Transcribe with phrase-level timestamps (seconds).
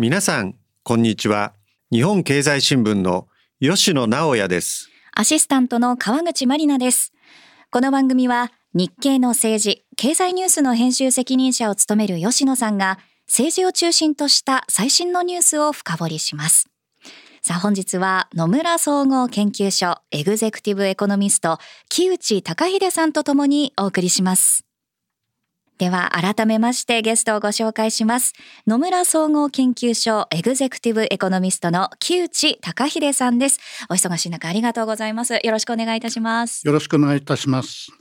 [0.00, 0.54] 皆さん
[0.84, 1.54] こんにちは。
[1.90, 3.26] 日本経済新聞の
[3.60, 4.90] 吉野直也です。
[5.12, 7.12] アシスタントの川口真理奈です。
[7.72, 16.68] この番組は日経の政治経済ニュースの編集責任者を務める吉野さんが政治を中心とした最新のニュースを深掘りします。
[17.42, 21.58] さあ本日は野村総合研究所エグゼクティブエコノミスト
[21.88, 24.67] 木内隆秀さんとともにお送りします。
[25.78, 28.32] では改めましてゲストをご紹介します。
[28.66, 33.60] 野村総合研究所エグゼクティブエコノミストの木内隆秀さんです。
[33.88, 35.34] お忙しい中ありがとうございます。
[35.34, 36.66] よろしくお願いいたします。
[36.66, 37.92] よろしくお願いいたします。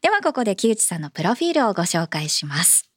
[0.00, 2.88] ではここで木内さんのプロフィールをご紹介します。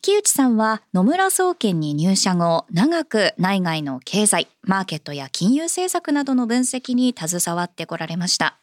[0.00, 8.58] 木内さんは野村総研に入社後長く内外の経済マーケットや金融政策などの分析に携わってこられました。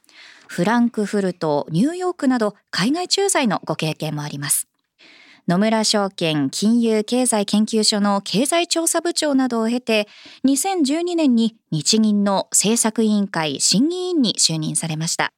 [0.47, 4.67] フランクフルトニューヨークなど海外駐在のご経験もあります
[5.49, 10.07] 野村証券金融経済研究所の経済調査部長などを経て
[10.45, 15.33] 2012年に日銀の政策委員会審議員に就任されました。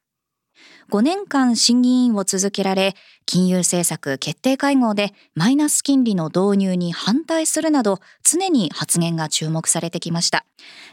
[0.89, 2.93] 5年間審議員を続けられ
[3.25, 10.45] 金融政策決定会合でマイナス金利の導入に反対するなど常に発言が注目されてきました。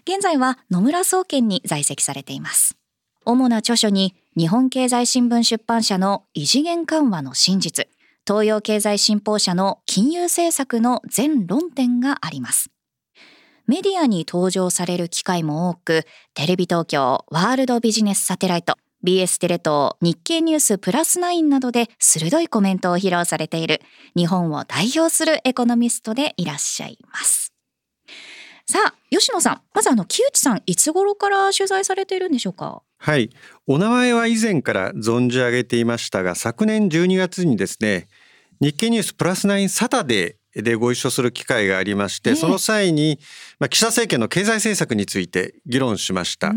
[0.07, 2.77] 現在は野村総研に在籍されています。
[3.25, 7.89] 主な著書に日本経済新聞出版社の異次元緩和の真実。
[8.29, 12.69] 東洋経済新報社の金融政策の全論点があります。
[13.67, 16.05] メディアに登場される機会も多く、
[16.35, 23.81] テレビ東京、ワールドビジネスサテライト、BS テレ東、日経ニュースプラスナインなどで鋭いコメントを披露されている
[24.15, 27.55] 日本を代表するエコノミストでいらっしゃいます。
[28.67, 32.83] さあ、吉野さん、まずあの木内さん、いつ頃から取材されているんでしょうか？
[33.01, 33.31] はい、
[33.67, 38.09] お名前は以前から存じ上げていましたが、昨年12月にですね、
[38.61, 43.19] 日経ニュースプラスナインサタデーでご一緒する機会がありまして、その際に、
[43.59, 46.53] まあ、岸田政権の経済政策について議論しました。
[46.53, 46.55] ま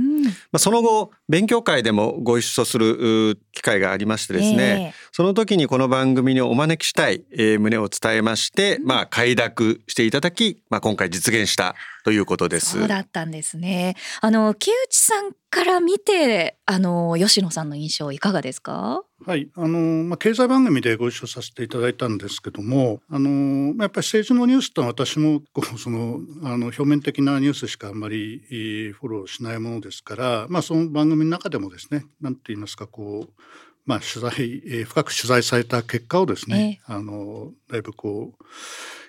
[0.54, 12.78] あ、その後勉強会でもご一緒する機会がありましてですね、その時にこの番組にお招きしたい、えー、旨を伝えまして、まあ快諾していただき、まあ、今回実現したということです。
[12.80, 13.96] そうだったんですね。
[14.22, 19.04] あの木内さんから見て、あの吉野さんの印象いかがですか？
[19.24, 28.42] はい、あのまあ経済番組でご一緒させていただいたんですけども、あのやっぱり政治のニュースと私もこうそのあの表面的なニュースしかあんまり
[29.00, 33.34] フォローしないものですから、まあその番組の中でもですね、なんて言いますかこう。
[33.84, 38.44] まあ、取材、えー、深く取材された結果をですね、えー、あのだいぶこう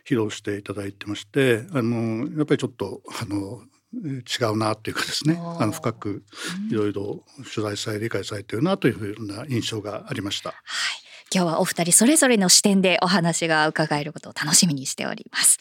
[0.08, 3.60] 披露していただいてましてあのやっぱりちょっとあの
[3.94, 6.24] 違うなっていうかですねあの深く
[6.70, 7.22] いろいろ
[7.54, 10.50] 取材され理解されているなというふうな印象がありました。
[10.50, 15.58] はい今日はお二人それぞれの視点でお話が伺えることを楽しみにしております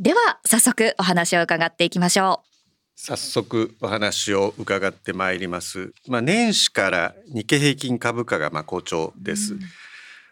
[0.00, 2.56] では早速お話を伺っていきましょう
[2.98, 5.92] 早速お話を伺ってまいります。
[6.08, 9.52] まあ、年始から日経平均株価がまあ好調です。
[9.52, 9.60] うん、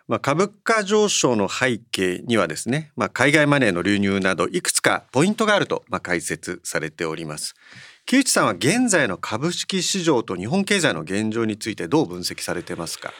[0.08, 7.54] まあ、株価上昇の背景にはですね、まあ、海外マネーの流入などいくつかポイントがあるとまあ解説されております。
[8.06, 13.12] 木内さんは現在の株式市場と日本経済の現状についてどう分析されてますか？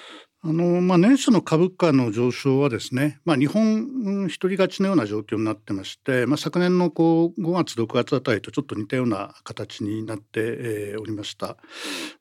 [0.47, 11.57] あのまあ、年初の株価の上昇はですね、まあ、日本一人勝ちのような状況になってまして、まあ、昨年のこう5月6月あたりとちょっと似たような形になって、えー、おりました。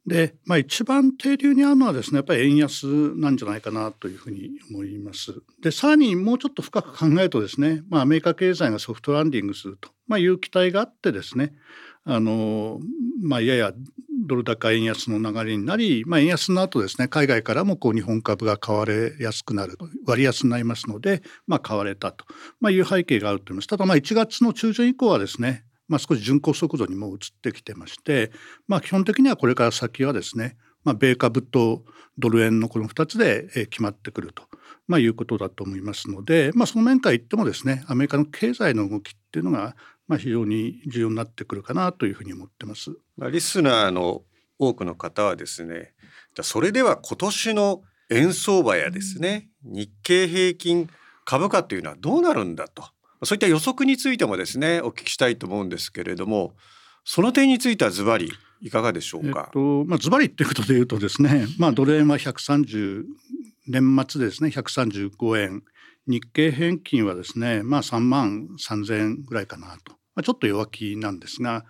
[0.07, 2.85] で、まあ、一番低流にあるのはですねやっぱり円安
[3.17, 5.33] なんじゃないかなというふうに思います。
[5.61, 11.53] でさらにもうちょっと深く考えるとですね、まあ、アメリカ経済がソフトランディングすると、まあ、いう期待があってですね
[12.05, 12.79] あの
[13.21, 13.73] まあ、やや
[14.25, 22.25] ドル高円安の流れになり、まあ、円安の後ですね海外からもこう日本株が買われやすくなる割安になりますので、まあ、買われたと、
[22.59, 28.31] まあ、いう背景があると思いますただまあ1月の中旬以降はですね、まあ、少し巡航速度にも移ってきてまして、
[28.67, 31.83] まあ、基本的にはこれから先はですね、まあ、米株と
[32.17, 34.43] ドル円のこの2つで決まってくると。
[34.87, 39.75] まあ、いうことだと思いますので、まあ、その面から言ってもですねアメリカの経済の動きっていうのが、
[40.13, 42.91] まあ、非常に重要になってくるかなというふうに思ってます。
[43.17, 44.21] まあ、リスナーの
[44.59, 45.93] 多くの方はですね
[46.43, 47.81] それでは今年の
[48.11, 50.87] 円相場やですね、日経平均
[51.25, 52.83] 株価というのはどうなるんだと
[53.23, 56.53] そういった予測についてもですねお聞きしたいと思うんですけれども
[57.03, 58.31] その点についてはズバリ
[58.61, 59.45] いかがでしょうか？
[59.47, 63.03] えっとまあ、ズバリということで言うとですね、まあ、ドル円は130
[63.67, 65.63] 年末ですね135円
[66.05, 69.95] 日経平均はですねまあ3万3,000円ぐらいかなと。
[70.15, 71.65] まあ、ちょっと弱気なんですが、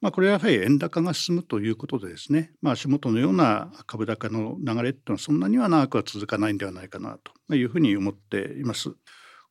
[0.00, 8.90] まあ、これはやはり円高が進むということでですね、まあ、足元のような株高の流れっていうのはそんなには長くは続かないんではないかなというふうに思っています。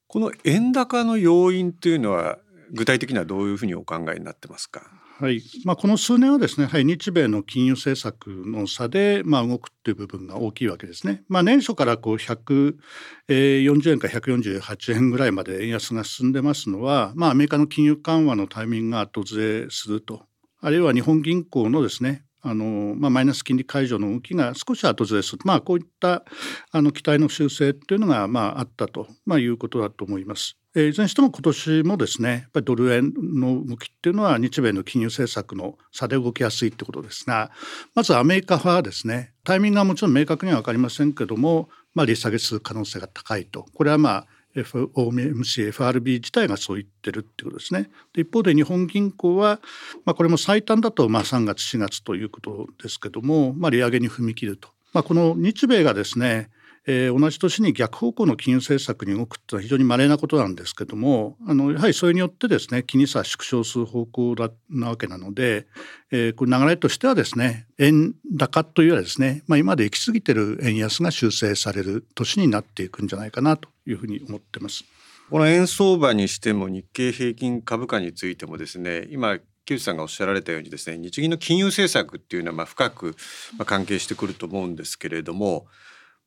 [0.08, 2.40] この円高の要因というのは
[2.72, 4.82] 具体的にはどういうふうにお考えになってますか？
[5.22, 11.24] はいまあ、この数年はですね、はい、日米の金融政策の差で、まあ、動くっていう部分が大きいわけですね。
[11.28, 20.22] まあ、年初からこう140円から148円ぐらいまで円安が進んでますのは、まあ、アメリカの金融緩和のタイミングが後ずれすると
[20.62, 26.24] あるいは日本銀行のですねあのまあ、マイナス金利解除の動きが少し後ずれする、まあ、こういった
[26.72, 30.59] あの期待の修正というのが、まあ、あったと、まあ、いうことだと思います。
[30.76, 37.52] えー、いずれにしても今年もですねやっぱりドル円の動きっていうのは日米の金融政策の差で動きやすいってことですが
[37.96, 47.90] まずアメリカはですねタイミングはもちろん明確には分かりませんけども、まあ、利下げする可能性が高いとこれはまあ FOMC、FRB 自体がそう言ってるっていうことですね。
[48.14, 49.60] で一方で日本銀行は、
[50.06, 54.70] まあ、これも最短だとまあ3月4月ということですけども、まあ、利上げに踏み切ると。
[54.92, 56.50] まあ、この日米がですね
[56.88, 65.68] えー、同じ年に逆方向の金融政策に動くっていうのは非常に稀なことなんですけどもあのやはりそれによってですね金利差縮小する方向だなわけなので、
[66.12, 74.84] えー、これ流れとしてはですね円高というよりはですね、まあ、今まで行き過ぎてる円安が修正される年になっていくんじゃないかなというふうに思ってます。
[75.30, 83.16] この円相場にしても日経平均株価についてもですね今木内さんがおっしゃられたようにですね日銀の金融政策っていうのはまあ深く
[83.66, 85.68] 関係してくると思うんですけれども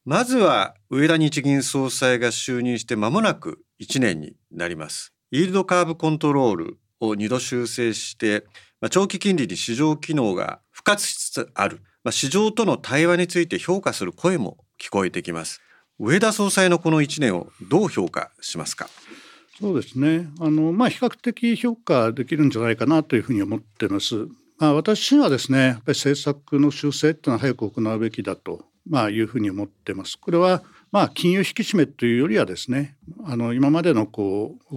[0.04, 5.12] まずは上田日銀総裁が就任して間もなく1年になります。
[5.30, 8.44] イールドカーブコントロールを2度修正して、
[8.80, 15.60] まあ、長期金利に市場機能が復活しつつある、まあ、市場との対話について評価する声も聞こえてきます。
[16.00, 18.88] 上田総裁のこの1年をどう評価しますか？
[19.60, 24.26] そうですねあの、まあ、比較的評価できるんじゃないかなというふうに思ってます。
[24.58, 30.18] まあ、私はですねやっぱり政策の修正っていうのは早く行うべきだとまあ、いうふうに思ってます。
[30.18, 30.62] これは
[30.92, 34.76] まあ金融引き締めというよりはですねあの今までのこう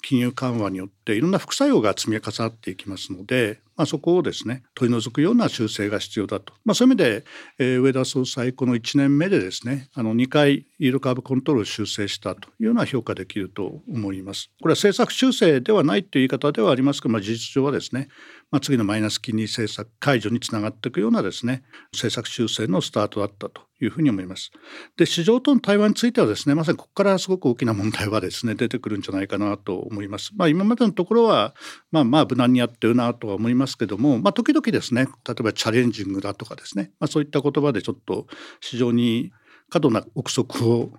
[0.00, 7.24] 金融緩和によっていろんな副作用が積み重なっていきますので、まあ、そこをですね取り除くような修正が必要だと、まあ、そういう意味で、
[7.58, 14.50] えー、上田総裁この1年目でですねあの2回イールカーブコントロールを修正したというような評価できると思います。
[14.60, 18.08] これは政策修正ではないという言い方ではありますが、まあ、事実上はですね、
[18.52, 21.62] まあ、次のマイナス金利政策解除につながっていくようなですね
[21.92, 24.52] 政策修正のスタートだったというふうに思います。
[24.96, 30.32] で市場との対話についてはですねまさにここからすごく大きな問題はですね出てくるんじゃないかなと思います。
[30.36, 31.54] まあ、今までのところは
[31.90, 38.26] まあまあ無難にやってるなとは思いますけども、まあ、時々ですね例えばチャレンジングだとかですね、まあ、そういった言葉でちょっと
[38.60, 39.32] 市場に
[39.70, 40.90] 過度な憶測を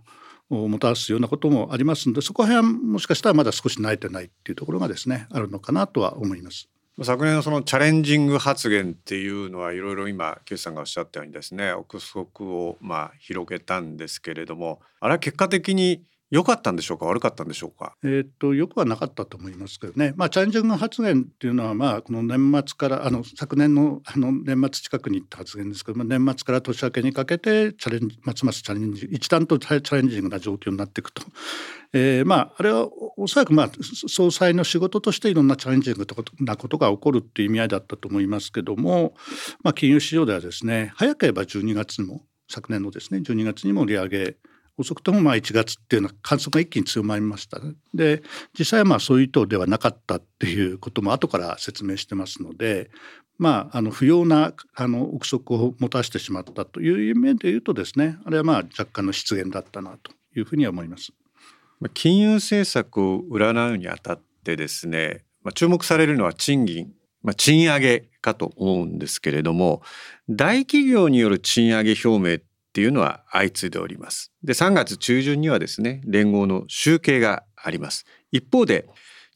[0.50, 6.73] もたらすようなこともありますのでそこら辺はもしかしたらまだ少し慣れてないっていうところがですねあるのかなとは思います。
[7.02, 17.96] 昨年のそのチャレンジング発言っていうのはいろいろ今木内さんがおっしゃったようにですね憶測をまあ広げたんですけれどもあれは結果的に良かったんでしょうか悪かったんでしょうか？
[18.04, 20.14] えっとよくはなかったと思いますけどね。
[20.16, 31.22] まあチャレンジング発言っていうのはまあこの年末からあの昨年のあの年末近くに言った発言ですけど、まあ、年末から年明けにかけてチャレンジますますチャレンジ一段とチャレンジングな状況になっていくと。
[31.94, 33.72] えー、まああれはおそらくまあ
[34.08, 36.08] 総裁の仕事としていろんなチャレンジング
[36.40, 39.14] なことが起こるっていう意味合いだったと思いますけども、
[39.62, 44.38] まあ、金融市場ではですね早ければ12月にも昨年のですね12月にも利上げ
[44.78, 48.24] 遅くともまあ1月っていうのは観測が一気に強まりました、ね、で
[48.58, 52.90] 実際はまあそういう意図ではなかったっていうことも後から説明してますので
[53.38, 61.14] まああの不要なあの憶測を持たせてしまったという面で言うとですねあれはまあ若干の失言だったなというふうには思います。
[61.94, 69.82] 金融政策を占うにあたってですね、まあ、注目されるのは賃金、まあ、賃上げかと思うんですけれども
[70.30, 72.40] 大企業による賃上げ表明っ
[72.74, 74.32] っていうのは相次いでおります。
[74.44, 78.08] で3月中旬にはですね連合の集計があります。
[78.32, 78.88] 一方で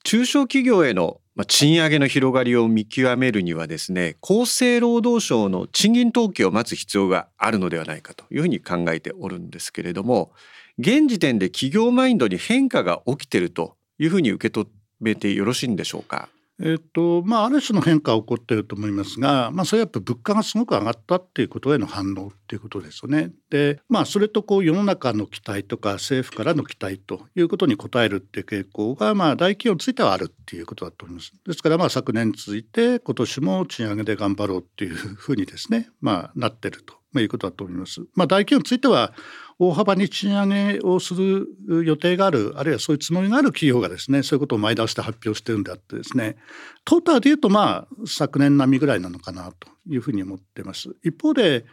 [0.04, 10.32] 中小企業への賃上げの広がりを見極めるにはですね厚生労働省の賃金統計を待つ必要があるのではないかというふうに考えておるんですけれども
[10.80, 14.66] 現時点で企業マインドに変化が起きているというふうに受け止
[15.00, 16.30] めてよろしいんでしょうか？
[16.60, 23.32] えっとまあ、ある種の変化は起こっていると思いますが、まあ、それはやっぱ物価がすごく上がったっていうことへの反応っていうことですよね。
[23.52, 31.32] で、まあ、それとこう世の中の期待とか政府からの期待ということに応えるっていう傾向が、まあ、大企業についてはあるっていうことだと思います。
[31.46, 38.02] ですからまあ昨年続いて今年も賃上げで頑張ろうっていうふうにですね、まあ、なってるとまあいうことだと思います。
[38.16, 39.14] まあ、大企業については
[39.60, 41.48] 大幅に賃上げをする
[41.84, 46.38] 予定があるあるいはそういうつもりがある企業がですねそういうことを前倒して発表してるんであってですね
[46.86, 50.96] トータルでいうとまあ昨年並みぐらいなのかなというふうに思ってます。
[51.04, 51.66] 一方で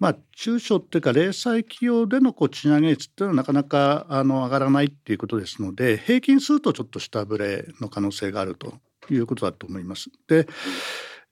[0.00, 8.74] まあ、中小っていうか零細企業でのこう賃上げ率っていうのはなかなかあの上がらないっていうことですので平均するとちょっと下振れの可能性があると
[9.10, 10.10] いうことだと思います。
[10.28, 10.46] で、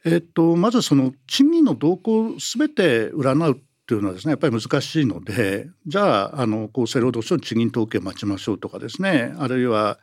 [0.05, 9.99] えっと、まずその賃金の動向すべて占うっていうのはですねやっぱり難しいのでじゃああの厚生労働省の賃金統計を待ちましょうとかですねあるいは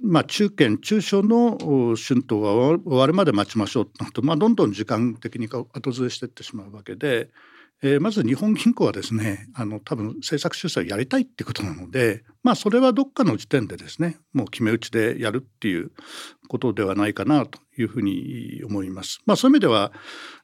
[0.00, 7.30] まあ、中堅中小の春闘が終わるまで待ちましょうとなると、まあ、どんどん時間的に後ずれしていってしまうわけで
[7.82, 15.92] えー、まず日本銀行はですねあの多分政策修正をやりたいってことなのでまあそれはどっかの時点でですねもう決め打ちでやるっていう
[16.48, 19.20] ことではないかなというふうに思います。
[19.26, 19.92] まあ、そういう意味では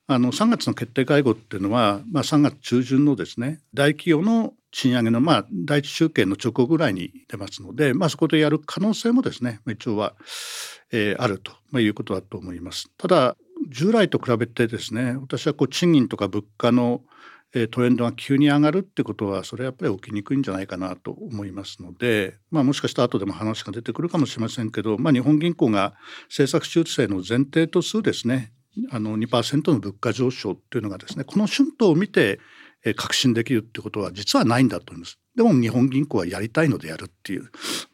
[0.06, 10.14] あの3月の決定会合っていうのは、まあ、3月中旬のですね大企業の賃上げのまあ第一集計の直後ぐらいに出ますので、まあ、そこでやる可能性もですね一応は、
[10.92, 12.90] えー、あるということだと思います。
[12.98, 13.36] ただ
[13.68, 17.02] 従来と比べてですね私はこう賃金とか物価の
[17.70, 25.94] トレンドが急に上がるってことはそれはやっぱり起きにくいんじゃないかなと思いますので、まあ、もしかしたら後でも話が出てくるかもしれませんけど、まあ、日本銀行が
[26.24, 28.52] 政策修正の前提とするですね
[28.90, 32.40] あの2%の物価上昇っていうのがですねこの春闘を見て
[32.96, 35.18] 確信できるってことは実はないんだと思います。
[35.34, 37.44] でも日本銀行はやりたいのでやるっていう、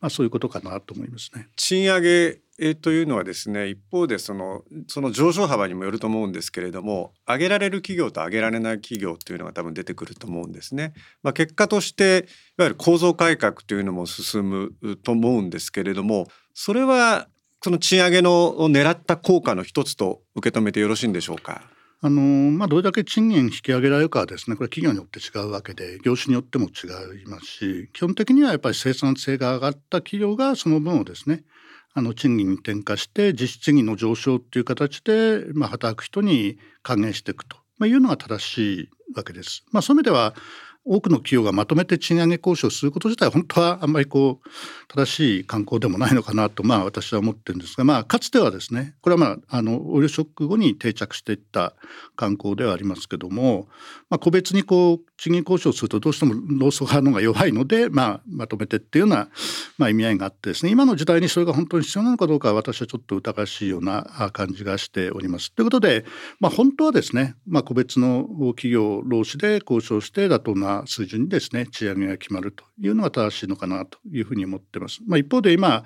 [0.00, 1.48] まあ、そういうことかなと思いますね。
[1.56, 2.40] 賃上げ
[2.82, 10.92] というのはですね一方でそのその上昇幅にもよると思うんですけれども上げられる企業と上げられない企業というのが多分出てくると思うんですね。
[11.22, 12.26] まあ、結果として
[12.58, 17.28] いわゆる構造改革というのも進むと思うんですけれどもそれは
[17.62, 21.62] その賃上げの狙った効果の一つと受け止めてよろしいんでしょうか？
[22.02, 26.86] あのまあ、どれだけ賃金引き上げられるかはですねこれ企業によって違うわけで業種によっても違
[27.22, 31.44] いますし基本的にはやっぱり生産性が上がった企業がその分をですね
[31.92, 39.64] あの賃金に転嫁して実質賃金の上昇っていう形で、まあ、働く人に還元していくと、まあ、いうのが正しいわけです。
[39.73, 40.35] まあ、そういう意味では
[40.84, 44.49] 多くの企業がまとめて賃上げ交渉すること自体本当はあんまりこう
[44.88, 51.75] 正しい観光でもないのかなとまあ私は思ってるんですがまあかつてはですねこれはまああのオイルショック後に定着していった
[52.16, 53.68] 観光ではありますけども、
[54.08, 59.28] まあ、個別にこう賃金交渉するとどうしても労組派のが弱いので、まあ、まとめてっていうような、
[59.76, 65.52] まあ、意味合いがあってですね今の時代にそれが本当に必要なのかどうかは私はちょっと疑わしいような感じがしております。
[65.52, 66.04] ということで、
[66.40, 75.00] まあ、本当はですね、まあ、個別の企業労使で交渉して妥当な水準にですね賃上げが決まるというのが正しいのかなというふうに思ってます。
[75.06, 75.84] まあ、一方で今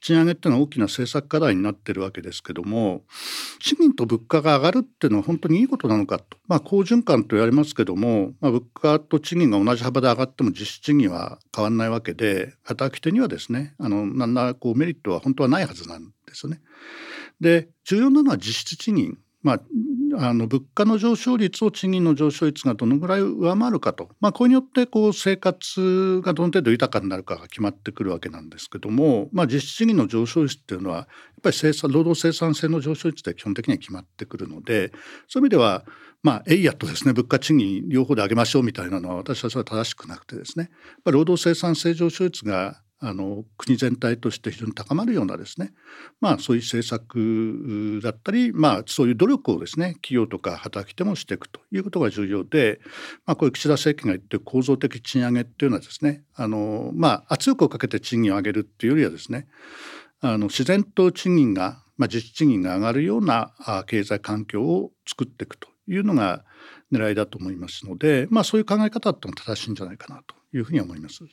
[0.00, 3.04] 賃上げっていうのは大きな政策課題になってるわけですけども
[3.60, 16.60] 賃金と物価が上がるっていうのは本当にいいことなのかと、まあ、好循環と言われますけども、まあ、物価と賃金が同じ幅で上がっても実質賃金は変わらないわけで働き手にはですねあの何らこうメリットは本当はないはずなんですよね。
[17.40, 19.60] で重要なのは実質賃金まあ、
[20.16, 31.06] あの物価の上昇率を賃金の上昇率がどのぐらい上回るかと、まあ、これによってこう生活がどの程度豊かになるかが決まってくるわけなんですけども、まあ、実質賃金の上昇率っていうのはやっ
[31.42, 34.92] ぱり生産労働生産性の上昇率で基本的には決まってくるので
[35.28, 35.84] そういう意味では
[36.22, 40.70] まあ、エイヤとですね物価賃金両方で上げましょうみたいなのは私はそれは正しくなくてですね。
[41.04, 45.74] 労働生産性上昇率があの国全体として非常に高まるようなですね、
[46.22, 52.80] まあ、そういう政策だったり、まあ、そういう努力をですね企業とか働き手もしていくということが重要で、
[53.26, 59.48] まあ、こういう岸田政権が言って構造的賃上げっていうのはですねあの、まあ、圧力をかけて賃金を上げるっていうよりはですね
[60.20, 63.52] あの自然と賃金が、まあ、実質賃金が上がるような
[63.86, 66.42] 経済環境を作っていくというのが
[66.90, 71.24] 狙いだと思いますので、まあ、そういう考え方っても正しいんじゃないかなというふうに思います。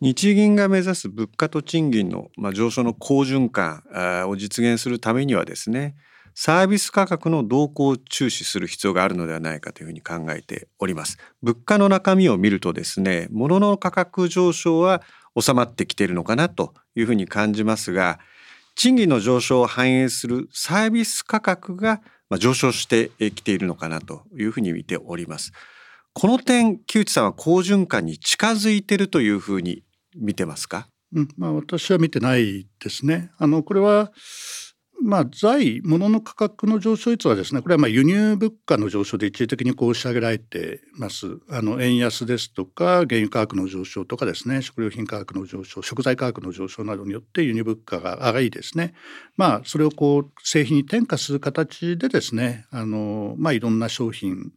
[0.00, 3.82] 日銀が目指す物価と賃金の、まあ、上昇の好循環
[4.28, 5.96] を実現するためにはですね
[6.34, 11.16] サービス価格の動向を注視する必要があるのではないかというふうに考えております。
[11.42, 15.02] 物価の中身を見るとですね、物の価格上昇は
[15.40, 18.18] 収まってきているのかなというふうに感じますが、
[18.74, 22.02] 賃金の上昇を反映するサービス価格が
[22.38, 25.52] 上昇してきているのかなというふうに見ております。
[26.14, 29.82] この点木内さんは好循環に近づいてるというふうに
[30.16, 33.32] 見てますか、うんまあ、私は見てないですね。
[33.36, 34.12] あのこれは
[35.02, 41.40] まあ、財物の価格の上昇率はですねこれはまあ輸入物価の上昇で一時的にこう押し上げられてます。
[41.50, 48.94] あの円安ですとか原油価格の上昇とかですね食料品価格の上昇食材価格の上昇などによって輸入物価が上がりですね。
[49.36, 54.52] まあそれをこう製品に転嫁する形でですねあの、まあ、いろんな商品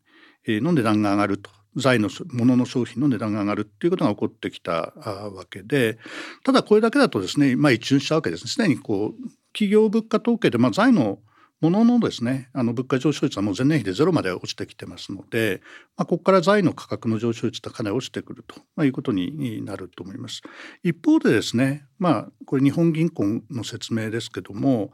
[0.62, 1.52] の値段が上がると。
[1.76, 6.00] 財のもの商品の値段が上がるっていうことが起こってきたわけで。
[6.44, 8.50] ただこれだけだとですねまあ一巡したわけですね。
[8.50, 11.20] すでにこう企業物価統計で、まあ、財の
[11.60, 15.62] 物のですねあの物価上昇率はもう前年比でゼロまで落ちてきてますので、
[15.96, 20.42] まあ、ここから財の価格の上昇率がかなり落ちてくると、まあ、いうことになると思います。
[20.84, 24.92] 一方でですねまあこれ日本銀行の説明ですけども、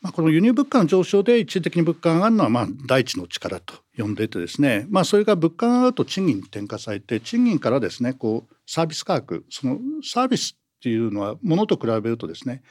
[0.00, 12.62] まあ、この輸入物価の上昇で一時的に物価が上がるのはまあ第一の力と呼んでてですね、まあ、それが物価が上がると賃金に転嫁されて賃金からですねこうサービス価格そのサービスっていうのはものと比べるとですね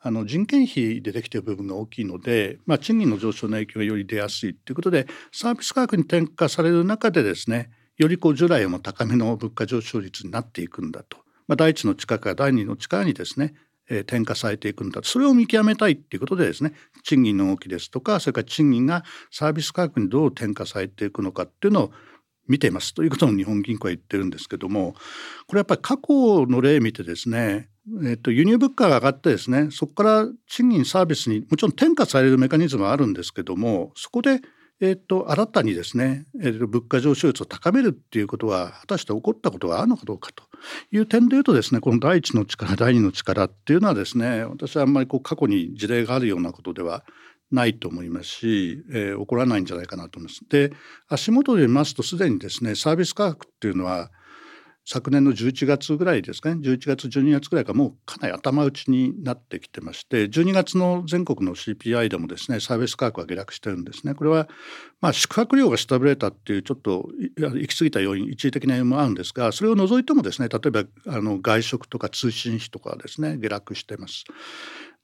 [0.00, 13.54] あの人件費でできている部分が大きいので、まあ、賃金の上昇の影響がより出やすいということでサービス価格に転嫁される中でですねよりこう従来よりも高めの物価上昇率になっていくんだと、まあ、第一の力から第二の力にですね
[13.90, 16.72] え転嫁されていくんだそれを見極めたいっていうことでですね
[17.04, 21.92] 賃金の動きですとかそれから賃金がサービス価格にどう転嫁されていくのかっていうのを
[22.48, 24.94] 見ていますということを日本銀行は言ってるんですけども
[25.46, 27.68] これやっぱり過去の例見てですね
[28.04, 34.40] えっと、輸入物価が上がってですねそこから賃金サービスにもちろん転嫁されるメカニズムはあるんですけどもそこで、
[34.80, 40.44] えっと、新たにですね、えっと、物価上昇率を高めるっていうことは果たして起こったことがあるのかどうかと
[40.92, 47.04] いう点で言うとですねこの第一の力第二の力っていうのはですね私はあんまりこう過去に事例があるようなことでは
[47.50, 50.44] ないと思いますし、えー、起こらないんじゃないかなと思います。
[50.48, 50.72] で
[51.08, 54.10] 足元で見ますとすでにですねサービス価格っていうのは
[54.88, 64.48] 昨年の11月ぐらいですかね11月12月ぐらいからもうかなり頭打ちになってきてまして12月の全国の CPI でもですねサービス価格が下落してるんですねこれは
[65.00, 74.24] まあ宿泊料が下振れたっていうちょっと行き過ぎた要因一時的な要因もあるんですがそれを除いてもですね例えばあの外食とか通信費とかですね下落してます。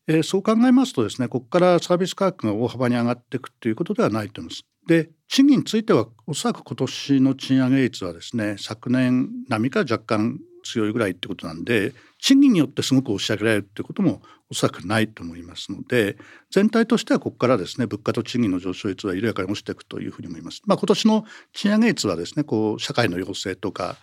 [0.09, 4.72] えー、そう考えますとですねここからサービス価格が大幅に上がっていくということではないと思います。
[4.87, 16.17] で賃金についてはおそらく今年の賃上げ率はですね昨年並みか若干強いぐらいってことなんで賃金によってすごく押し上げられるってこともおそらくないと思いますので
[16.51, 20.61] 全体としてはここからですね物価と賃金の上昇率は緩やかに落ちていくというふうに思います。
[20.67, 23.97] まあ、今年の賃上げ率はですねこう社会の要請とか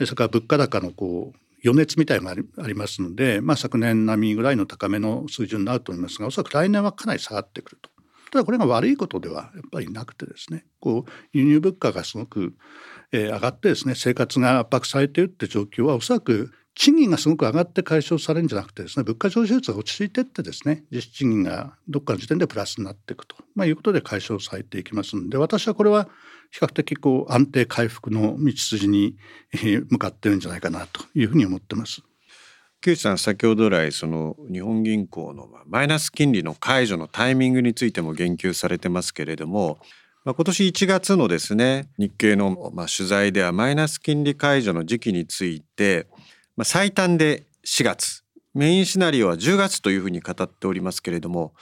[0.00, 7.90] それから物価高のこう余熱みたいなのがありますので、まあ、昨年並みぐらいの高めの水準になると思いますがおそらく来年はかなり下がってくると。
[8.30, 12.54] ただこれが悪いことではやっぱりなくてですねこう輸入物価がすごく、
[13.12, 26.08] えー、上がってですね生活が圧迫されているって状況はおそらく賃金がすごく上がって解消されるんじゃなくてですね物価上昇率が落ち着いていってですね実質賃金がどっかの時点でプラスになっていくと、まあ、いうことで解消されていきますので私はこれは
[26.50, 29.16] 比較的こう安定回復の道筋に
[29.88, 32.02] 向かってるんじゃないかなというふうに思ってます。
[32.80, 39.78] 木内さん先ほど来その日本銀行のマイナス金利の解除のタイミングについても言及されてますけれども、
[40.24, 46.06] まあ、今年1月のですね日経のま取材ではマイナス金利解除の時期について、
[46.56, 48.22] まあ、最短で4月
[48.54, 51.52] メインシナリオは10月というふうに語っておりますけれども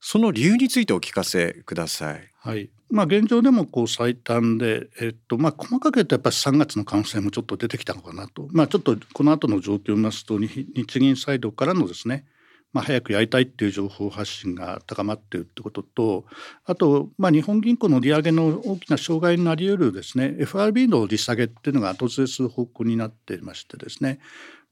[0.00, 2.28] その理由についてお聞かせください。
[2.40, 12.26] はいまあ、現状でもこう最短で、えっとまあ、細かく言うとやっぱり3月の可能性もちょっと出てきたのかなと、まあ、ちょっとこの後の状況を見ますと日銀サイドからのですね、
[12.74, 16.26] まあ、早くやりたいっていう情報発信が高まっているってことと
[16.66, 24.18] あと、まあ、日本銀行の利上げの大きな障害になり得るですね FRB の利下げっていうのが突然する方向になっていましてですね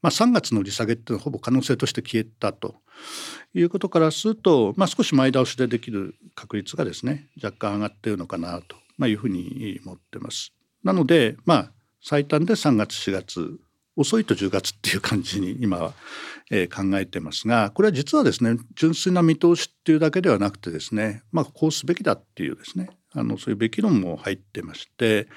[0.01, 2.75] まあ、3月の利下げっていうのはほぼ可能性として消えたと
[3.53, 10.53] いうことからすると、まあ、少し前倒しでできる確率がですね若干上がっているのかなと、いうふうに思ってます。
[10.83, 13.59] なので、まあ、最短で3月4月
[13.95, 15.93] 遅いと10月っていう感じに今は、
[16.49, 25.27] えー、考えてますがこれは実はですね純粋な見通しっていうだけではなくてですね、まあ、こうすべきだっていうですねあのそういうべき論も入ってまして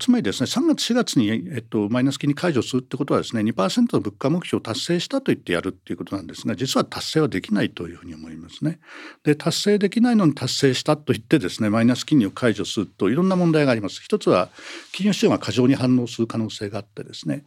[0.00, 8.80] つまりですね3月4月に、えっと、マイナス金利解除するってことはですね2%の物価目標を達成したと言ってやるっていうことなんですが実は達成はできないというふうに思いますね。
[9.22, 14.00] で達成できないのに達成したと言ってですねマイナス金利を解除するといろんな問題があります。
[14.02, 14.48] 一つは
[14.92, 17.44] 金融市場が過剰に反応する可能性があってですね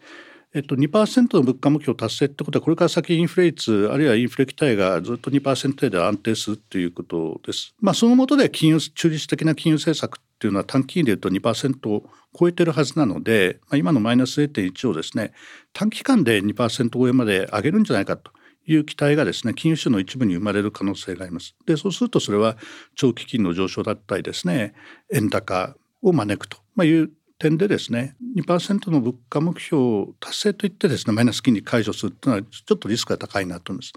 [0.55, 7.73] えっと、2%の物価目標達成ってことはこれから先インフレ率あるいはインフレ期待がずっと2%程度安定するということです。
[7.79, 15.33] まあ、その下で金融中立的な金融政策っていうのは短期でいうと2%を超えてるはずなので、まあ、今のマイナス0.1をですね
[15.73, 18.31] 短期間で2%超えまで上げるんじゃないかと
[18.67, 21.55] いう期待がですね金融市場の一部に生まれる可能性があります。
[21.65, 22.57] でそうするとそれは
[22.95, 24.75] 長期金の上昇だったりですね
[25.11, 27.09] 円高を招くと、まあ、いう
[27.43, 33.93] 点でですね2%の物価目標を達成といってですねマイナス金利解除するというのはちょっとリスクが高いなと思います。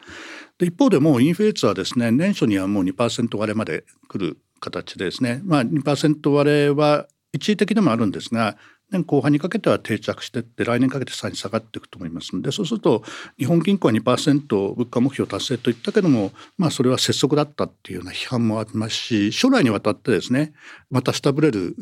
[0.59, 8.57] で一方でもうインフレ率はですね年初にはもう2%割れまで来る形でですね、まあ、2%割れは一時的でもあるんですが
[8.91, 13.03] 年後半にかけては定着していって来年かけてさらに下がっていくと思いますのでそうすると
[13.39, 20.53] 日本銀行は2%物価目標達成と言ったけどもまあそれは拙速だったっていうような批判もありますし将来にわたってですね
[20.91, 21.77] また下振れる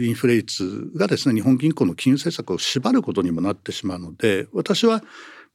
[0.00, 5.02] インフレ率がですね日本銀行の金融政策を縛ることにもなってしまうので私は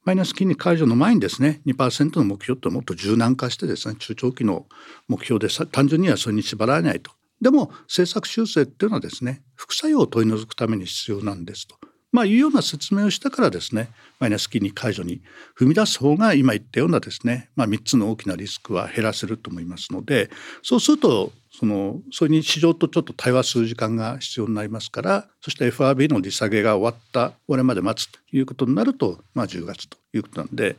[0.05, 4.65] マイナス金利解除の前にですね2%の目標ってもっと柔軟化してですね中長期の
[5.07, 7.11] 目標で単純にはそれに縛られないと。
[7.41, 11.77] でも政策修正っていうのはですね副作用を取り除くために必要なんですと。
[12.11, 15.21] まあ、いうような説明をしたからですねマイナス金利解除に
[15.57, 20.31] 踏み出す方が今言ったようなですね、まあ、3つの大きなリスクは減らせると思いますので
[20.63, 30.77] そうするとそのそれに市場とちょっと対話する時間が必要になりますからそして FRB の利下げが終わったこれまで待つということになると、まあ、10月ということなんで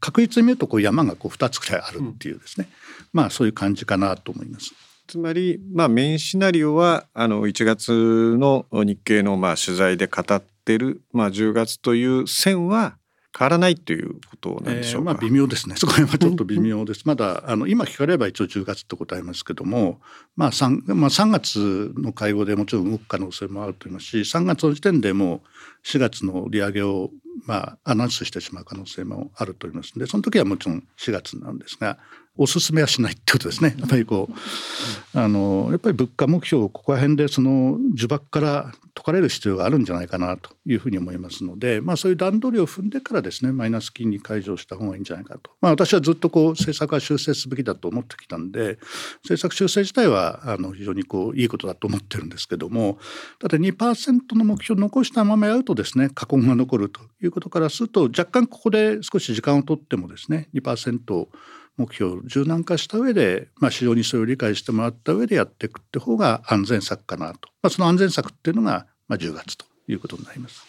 [0.00, 2.68] 確実に見るとこう山がこう2つくらいあるっていうですね、
[3.00, 4.74] うん、まあそういう感じかなと思います。
[5.06, 12.96] つまり、まあ、メインシナリオはあの1月の日経のまあ取材で語ってる、まあ、10月という線は
[13.36, 15.74] 変わらないということなんでしょうか、えー、まあ、微妙ですね。
[15.76, 17.02] そこはちょっと微妙です。
[17.04, 20.00] まだあの今聞かれれば一応10月って答えますけども、
[20.36, 25.42] まあ 3, まあ、3月の会合でもちろん動く可能性もあると思いますし3月の時点でも
[25.84, 27.10] う4月の利上げを
[27.44, 29.92] まあアナウンスしてしまう可能性もあると思います。
[29.96, 31.98] のでその時はもちろん4月なんですが
[32.36, 33.76] おすすめはしないってことですね。
[33.78, 45.52] やっぱりこう、あの、やっぱり物価目標をここら辺でその呪縛から解かれる必要があるんじゃないかなというふうに思いますので、まあそういう段取りを踏んでからですね、マイナス金利解除した方がいいんじゃないかと。
[45.60, 48.78] まあ私はずっとこう政策は修正すべきだと思ってきたんで、
[49.22, 52.98] 政策修正自体はあの非常にこういいことだと思ってるんですけども、
[53.38, 61.28] ただ2%の目標を残したままやるとですね、過根が残るということからすると、若干ここで少し時間をとってもですね、2%を
[61.76, 70.64] 目標を柔軟化した上で、まあ、市場にそれを理解してもらった上でやっていくって方が安全策かなと、まあ、その安全策っていうのが、まあ、10月ということになります。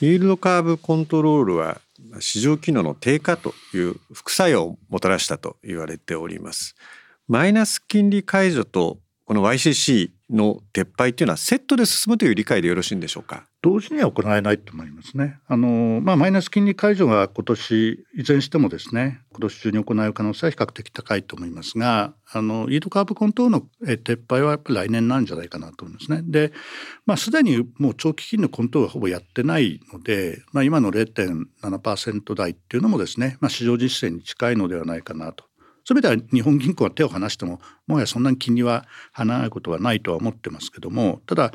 [0.00, 1.80] イールドカーブコントロールは
[2.20, 6.74] 市場機能の低下という副作用をもたらしたと言われております。
[7.28, 13.46] マイナス金利解除とこの YCC の撤廃というのはセットで進むという理解でよろしいんでしょうか？
[13.62, 15.38] 同時には行えないと思いますね。
[15.48, 26.22] あのまあ、マイナス金利解除が今年いずれにしてもですね今年中に行う可能性は比較的高いと思いますがあのイードカーブコントロールの撤廃はやっぱり来年なんじゃないかなと思いますね。
[26.24, 26.52] で、
[27.06, 35.44] まあ、すでにもう長期金利のコントロールはほぼやってないので、まあ、今の0.7%台っていうのもですね、まあ、市場実践に近いのではないかなと
[35.86, 41.52] そういう意味では日本銀行は手を離してももはやそんなに金利は離れることはないとは思ってますけどもただ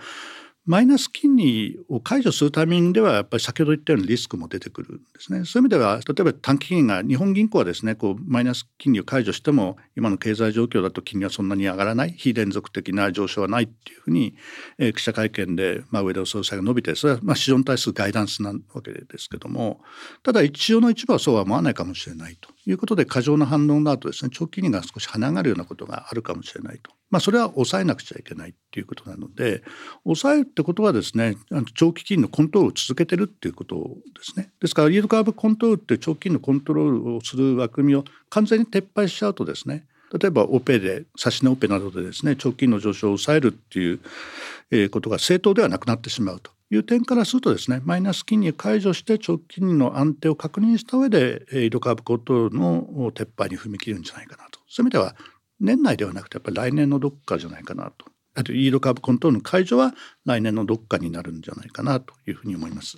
[0.72, 5.44] マイナス金利を解除するタイミングではやっぱり先ほど言ったようにリスクも出てくるんですね。
[5.44, 14.34] そういう意味では例えば短期金利が日本銀行はですねこうマイナス金利を解除しても今の経済状況だと金利はそんなに上がらない非連続的な上昇はないっていうふうに、
[14.78, 19.82] えー、記者会見で、まあ、上田総裁が述べてそれはまあ市場に対するガイダンスなわけですけども
[20.24, 26.92] ただ一応の一部はそうは思わないかもしれないということで過剰な反応があるとですね長期金利が少し跳ね上がるようなことがあるかもしれないと。
[27.12, 29.62] まあ、それは抑えなくちゃいけないっていうことなので
[30.04, 31.36] 抑えるってことはですね
[31.76, 34.52] 長期金のコントロールを続けてるっていうことですね。
[34.60, 39.86] ですからイールドカーブコントロールって長期金のコントロールをする枠組みを完全に撤廃しちゃうとですね
[40.18, 54.60] 例えばオペで指し値オペなどでですね長期金の上昇を抑えるっていうことが正当ではなくなってしまうという点からするとですねマイナス金利を解除して長期金利の安定を確認した上でイールドカーブコントロールの撤廃に踏み切るんじゃないかなと。
[54.68, 55.16] そういう意味では
[55.62, 58.06] 年内ではなくてやっぱり来年のどっかじゃないかなと。
[58.34, 59.94] あとイードカーブコントロールの解除は
[60.26, 62.98] 来年のどっかになるんじゃないかなというふうに思います。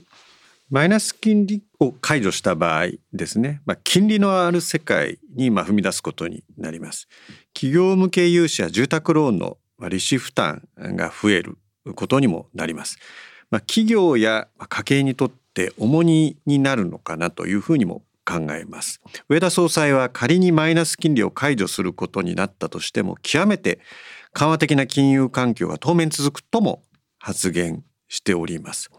[0.69, 7.07] マイナス金利を解除した場合ですね、まあ、金利のある世界にまあ踏み出すことになります。
[7.53, 9.57] 企業向け融資や住宅ローンの
[9.89, 11.57] 利子負担が増える
[11.95, 12.97] ことにもなります。
[13.51, 19.01] まあ、企業や家計にとって重荷になるのかなというふうにも考えます。
[19.29, 23.79] 上田総裁は仮にマイナス金利を解除することになったとしても極めて
[24.33, 26.83] 緩和的な金融環境が当面続くとも
[27.19, 28.89] 発言しております。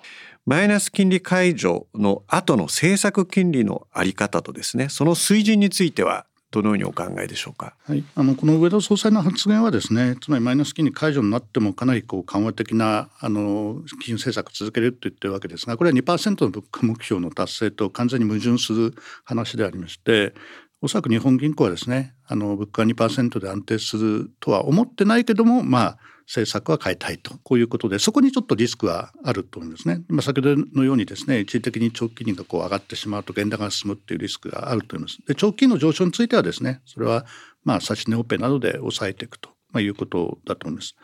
[0.46, 6.26] マイナス金利解除の後の政策金利のあり方とですねその水準については
[6.62, 20.34] どのようにお考えでしょうか、はい、あのこの上田総裁の発言はですねつまりマイナス金利解除になってもかなりこう緩和的なあの金融政策続けると言ってるわけですがこれは2%の物価目標の達成と完全に矛盾する話でありまして
[20.80, 30.02] おそらく日本銀行はですねあの物価2%で安定するとは思ってないけどもまあ政策は変えたいとこういうことでそこにちょっとリスクはあると思うんですね。
[30.08, 35.18] まあ、先ほどのようにですね一時的に長期金利がこう上がってしまうと現高が進むっていうリスクがあると思います。
[35.26, 37.26] で長期金利の上昇についてはですねそれは
[37.62, 40.96] まあ指値オペなどで抑えていくと、まあ、いうことだと思います。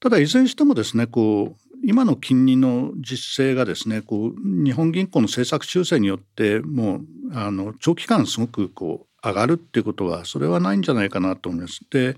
[0.00, 7.00] ただいずれにしてもですねこう今の金利の実勢がですねこう日本銀行の政策修正によってもう
[7.32, 11.80] あの長期間すごくこう上がるっていうことはそれはないんじゃないかなと思います。
[11.90, 12.16] で、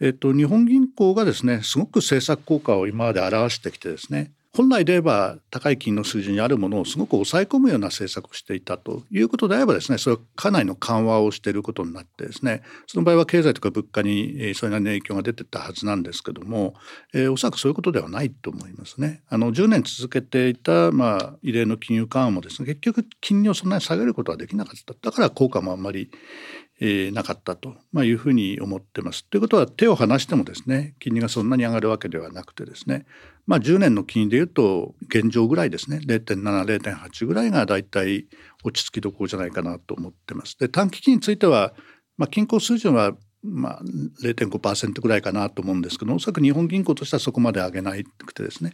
[0.00, 16.74] えっと、日本銀行がですねすごく政策効果を今まで表してきてですね本来で言えば高い金の水準にあるものをすごく抑え込むような政策をしていたということであればですねそれはかなりの緩和をしていることになってですねその場合は経済とか物価にそれなりの影響が出てたはずなんですけども、
[17.12, 19.22] えー、おそらくそういうことではないと思いますね。
[19.28, 26.12] あの10年続けていた、まあ、異例の金融緩和もですね結局金利をそんなに下げることはできなかっただから効果もあんまり
[26.80, 29.24] えー、なかったと、まあ、いうふうに思ってます。
[29.26, 33.06] ということは手を離してもですね金利がそんなに上がるわけではなくてですね
[33.46, 38.26] まあ、10年の金利でいうと現状ぐらいですね0.70.8ぐらいがだいたい
[38.64, 40.58] 落ち着きどころじゃないかなと思ってます。
[40.58, 41.74] で短期金については、
[42.16, 43.82] まあ、均衡水準はまあ
[44.22, 47.92] 0.5%ぐらいかなと思うんですけどおそらく日本銀行としてはそこまで上げな
[48.24, 48.72] くてですね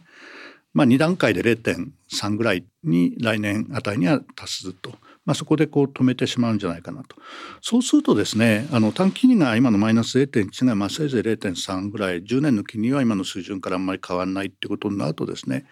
[0.73, 4.91] まあ、2段階で0.3ぐらいに来年あたりには達すと。
[5.23, 7.15] まあ、そこでこう止めてしまうんじゃないかなと。
[7.61, 15.65] そうするとですねあの短期金利が今のマイナス0.1がまあせいぜい0.3ぐらい10年の金利は今の水準からあんまり変わらないってことになるとですね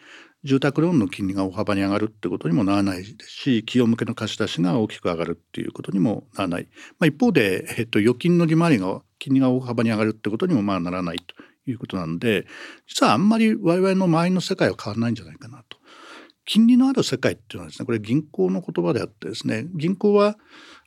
[0.43, 6.67] 住宅ローンの金利が大幅に上がるってことにもならないですし企業向けの貸し出しが大きく上がるっていうことにもならない、
[6.99, 11.35] まあ、一方で、えっと、預金の利回りが金利が大幅に上がるってことにもまあならないと。
[11.71, 12.45] いうことなんで
[12.87, 15.77] 実はあんまり我々の周りの世界は変わらないんじゃないかなと。
[16.45, 20.35] 金利のある世界っていうのはですねこれ銀行の言葉であってですね銀行は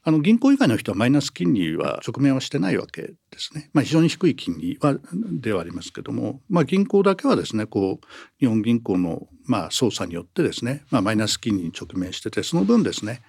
[0.03, 3.71] あの銀行以外の人はマイナス金利は直面はしてないわけですね。
[3.73, 4.97] まあ、非常に低い金利は
[5.31, 8.07] ではありますけども、まあ、銀行だけはですねこう
[8.41, 13.23] 日本銀行のまあ操作によってですね、まあ、マイナス金利に直面しててその分ですね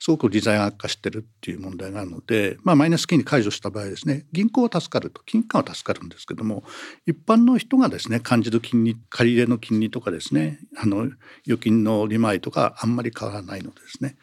[0.00, 6.64] すごく利材が悪化してるっていう問題があるので、まあ、マイナス金利解除した場合ですね銀行は助かると金貨は助かるんですけども
[7.06, 11.10] 一般の人がですね感じる金利借り入れの金利とかですねあの
[11.46, 14.16] 預金の利回りとかあんまり変わらないのでですね。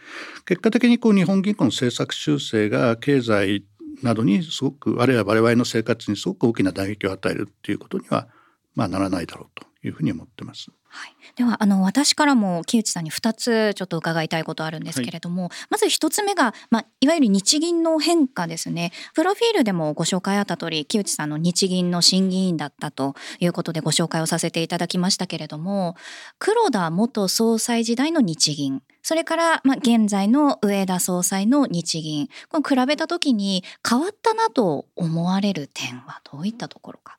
[0.45, 3.65] 結果的にこう日本銀行の政策修正が経済
[4.01, 8.27] などにすごくあるいは我々の生活にすごく大きな打撃を与えるっていうことには
[8.75, 9.66] まあならないだろうと。
[9.87, 10.69] いうふうに思ってます。
[10.89, 18.91] はい、ではあの私からも木内さんに2つちょっと伺いたいことあるんですけれども、はい、まず1つ目が、まあ、いわゆる日銀の変化ですね。
[19.13, 25.95] プロフィールでもご紹介あった通り木内さんの日銀の審議員だったということでご紹介をさせていただきましたけれども
[26.39, 37.16] 黒田元総裁時代の日銀それから、まあ、現在の上田総裁の日銀この比べた時に変わったなと思われる点はどういったところか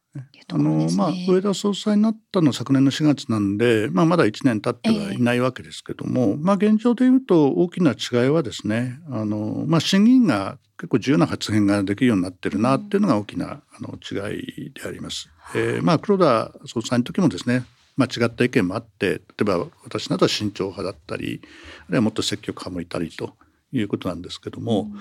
[0.50, 15.28] あのまあ、上田総裁になったのは昨年の4月なんで、まあ、まだ1年経ってはいないわけですけども、えー、まあ、現状でいうと大きな違いはですねあの、まあ、審議員が結構自由な発言ができるようになってるなっていうのが大きなあの違いであります。
[15.54, 17.64] えーまあ、黒田総裁の時もですね
[17.98, 21.40] まあ、違った意見もあって例えば私などは慎重派だったり
[21.88, 23.34] あるいはもっと積極派もいたりと
[23.72, 25.00] いうことなんですけども、うん、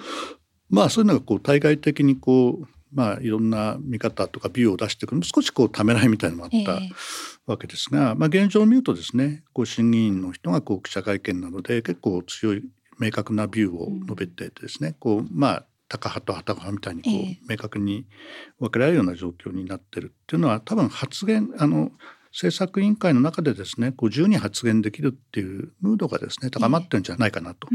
[0.71, 6.81] まあそういうのがこう対外的にこうまあ、いろんな見方とかビューを出してくる少しこうためらいみたいなのもあった
[7.45, 12.63] わけですが、えー、まあ、現状を見るとですねこう審議員の人がこう記者会見などで結構強い
[12.99, 18.05] 明確なビューを述べてですね、うん、こうまあタカ派とハタ派みたいにこう、えー、明確に
[18.59, 21.91] 分けられるような状況になってるっていうのは多分発言あの
[22.31, 27.67] 政策委員会の中でですねこう自由に発言できるっていうムードがですね高まってるんじゃないかなと、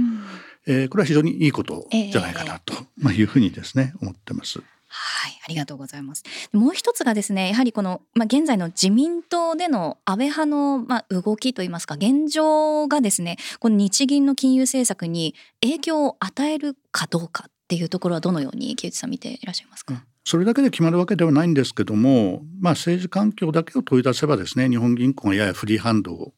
[0.67, 4.63] えー、えー、これは非常にいいことじゃないかなと、まあ、いうふうにですね思ってます。
[4.95, 6.23] はい、ありがとうございます。
[6.53, 19.95] もう一つがですね、やはりこのまあ現在の自民党での安倍派のまあ動きといいますか現状がですね、この日銀の金融政策に影響を与えるかどうかっていうところはどのように木内さん見ていらっしゃいますか？
[19.95, 26.33] うんそれだけで決まるわけではないんですけども、まあ、政治環境だけを問い出せばですね日本銀行がややフリーハンドを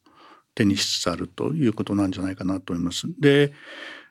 [0.55, 3.05] 手にしつつあるということなんじゃないかなと思います。
[3.19, 3.53] で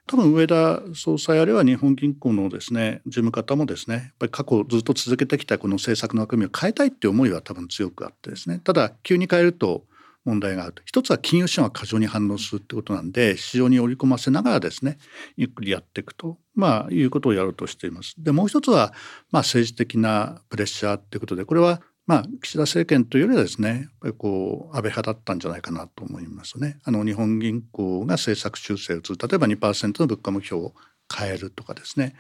[0.07, 9.85] 多分上田総裁あるいは日本銀行のですね事務方もですねやっぱり過去ずっと続けてきたこの政策の枠組みを変えたいっていう思いは多分強くあってですねただ急に変えると
[10.25, 14.99] 問題があると一つは金融資産は過剰に反応するってことなんで市場に織り込ませながらですね
[15.37, 18.15] ゆっくりやっていくと、まあ、いうことをやろうとしています。
[18.19, 18.93] でもう一つは、
[19.31, 26.79] まあ、政治的なプレッシャーっていうことでこれはまあ、岸田政権というよりはですねやっぱりこう安倍派だったんじゃないかなと思いますね。
[26.85, 30.75] あの日本銀行が政策修正をする例えば2%の物価目標を
[31.17, 32.15] 変えるとかですね、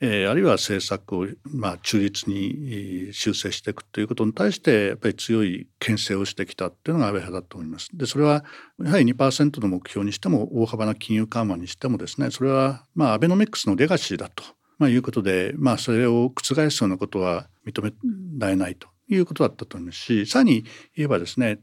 [0.00, 7.90] えー、あるいは政策を、まあ、中立に修正していくということに対してやっぱり強い牽制をしてきたっていうのが安倍派だと思います。
[7.94, 8.44] でそれは
[8.82, 14.42] やはり2%の目標にしても大幅な金融緩和にしてもですねそれはまあアベノミクスのレガシーだと。
[14.78, 17.92] まあ、いうことで、まあ、それを覆すようなことは認め
[18.38, 20.64] られないということだったと思いますしさらに
[20.96, 21.60] 言えばですね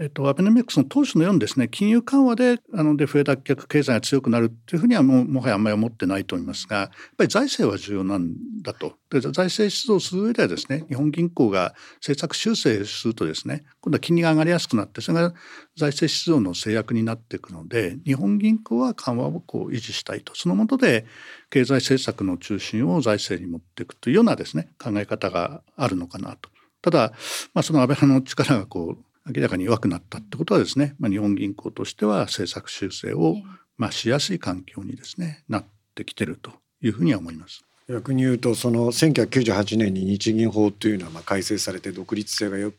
[0.00, 15.34] えっと、アベノミクスの当初のようにですね金融緩和であのデフレ脱却経済が強くなるっていうふうにはもうもはやあんまり思ってないと思いますがやっぱり財政は重要なんだとで財政出動する上ではですね日本銀行が政策修正するとですね今度は金利が上がりやすくなってそれが
[15.76, 21.04] 財政出動の制約になっていくので日本銀行は緩和をこう維持したいとそのもとで
[21.50, 26.48] 経済政策の中心を財政に持っていくというようなですね考え方があるのかなと。
[26.82, 27.12] ただ、
[27.54, 33.36] まあ、その安倍派の力がこう明らかに弱くなったってことはですね、まあ、日本銀行としては政策修正を
[33.76, 35.64] まあしやすい環境にですねなっ
[35.94, 37.64] てきてるというふうには思います。
[37.88, 42.72] 逆に言うとその1998年に日銀法というのはまあ改正されて独立性がよ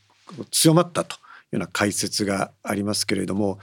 [0.51, 3.59] 強まったというような解説がありますけれども、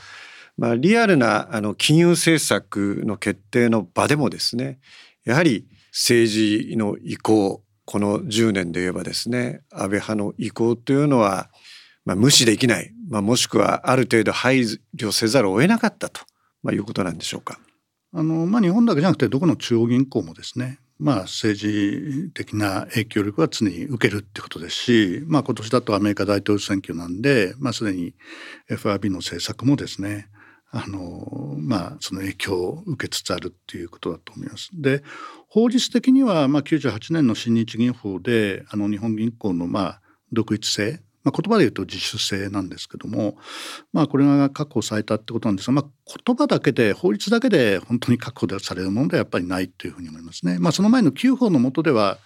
[0.58, 4.78] まあ、リアルなあの金融政策の決定の場でもですね
[5.24, 11.48] やはり政治の意向この10年で言えばですね安倍派の意向というのは
[12.08, 14.62] まあ、無視できない、まあ、もしくはある程度配
[14.96, 16.22] 慮せざるを得なかったと、
[16.62, 17.58] まあ、いうことなんでしょうか。
[18.14, 28.14] あのまあ、日本だけじゃなくてどこの中央銀行もですねまあ、政治的な影響力は常に受けるってことですし、まあ、今年だとアメリカ大統領選挙なんで、まあ、すでに
[28.70, 30.28] FRB の政策もですね
[30.70, 34.70] あの、まあ、その影響を受けつつあるっていうことだと思います。
[34.72, 35.04] で
[35.48, 40.00] 法律的には、まあ、98年の新日銀法であの日本銀行の、まあ、
[40.32, 43.36] 独立性まあ、言葉で言うと自主性なんですけども、
[43.92, 45.84] まあ、これが確保されたってことなんですが、まあ、
[46.24, 50.58] 言葉だけで法律だけで本当に確保されるものではやっぱりないというふうに思いますね。
[50.58, 52.18] まあ、その前の9法の下では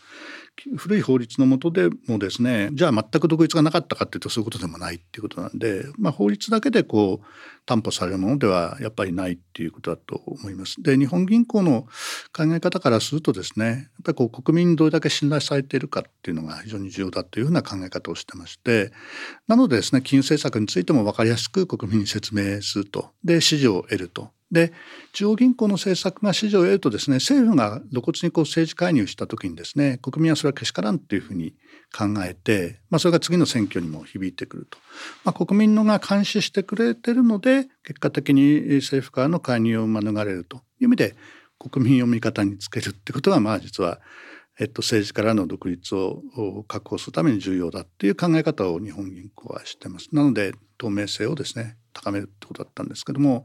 [0.76, 7.26] 古い法律の下でもですねじゃあ全く独立がなかったかっていうとそういうことでもないっていうことなんで、まあ、法律だけでこう
[7.64, 10.82] 担保されるものではやっぱりないっていうことだと思います。
[10.82, 11.86] で日本銀行の
[12.36, 18.92] 考え方からするとですねやっぱりこう国民にどれだけ信頼されているかっていうのが非常に重要だというふうな考え方をしてまして
[19.48, 24.72] なのでですね金融政策についても分かりやすく国民に説明するとで支持を得るとで
[25.12, 31.54] 中央銀行の政策が支持を得るとですね政府が露骨にこう政治介入した時にですね国民はそれはけしからんというふうに
[31.96, 34.78] 考えて、まあ、それが次の選挙にも響いてくると、
[35.24, 41.14] まあ、国民のが監視してくれてるので結果的に政府からの介入を免れるという意味で
[41.58, 44.00] 国民を味方につけるってことがまあ実は
[44.60, 46.22] えっと、政治からの独立を
[46.68, 50.08] 確保するために重要だっていう考え方を日本銀行はしてます。
[50.12, 53.44] なので透明性をですね高めるってことだったんですけども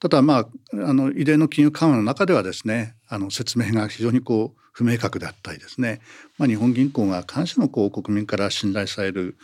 [0.00, 6.00] ただまああの異例の金融緩和の中ではですねあの説明が非常にこう不明確であったりですね、
[6.38, 9.36] まあ、日本銀行が必ずしもこう国民から信頼される、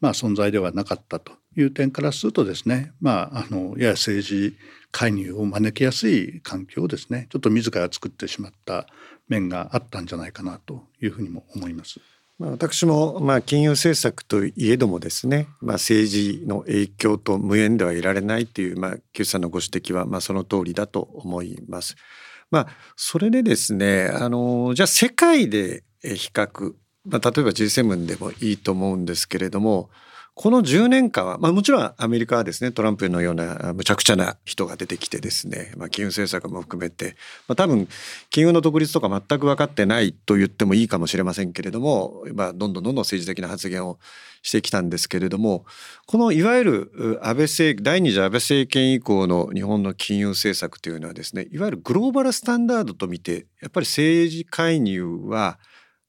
[0.00, 4.56] まあ、存在ではなかったという点からするとですね、まあ、あのやや政治
[4.90, 8.86] 介入を招きやすい環境をですねちょっと自ら作ってしまった
[9.28, 12.00] 面があったんじゃないかなというふうにも思います。
[12.38, 21.96] まあ、私もまあ金融政策といえどもですね、まあ、政治の影響と無縁ではいられないという、まあ、木内さんのご指摘はまあその通りだと思います。
[22.50, 26.74] まあ、それでですねあのじゃあ世界で比較、
[27.04, 29.90] まあ、例えば G7 でもいいと思うんですけれども
[30.40, 37.16] この10年間は、まあ、もちろんアメリカはですねトランプのようなむちゃくちゃな人が出てきてですね、まあ、金融政策も含めて、
[37.48, 37.88] まあ、多分
[38.30, 43.98] 金融の独立とか全く分かってないと言ってもいいかもしれませんけれども、まあ、どんどんどんどん政治的な発言を
[44.42, 45.66] してきたんですけれども
[46.06, 55.58] このいわゆる安倍政第二次安倍政権以降の日本の金融政策というのはですねいわゆるグローバルスタンダードと見てやっぱり政治介入は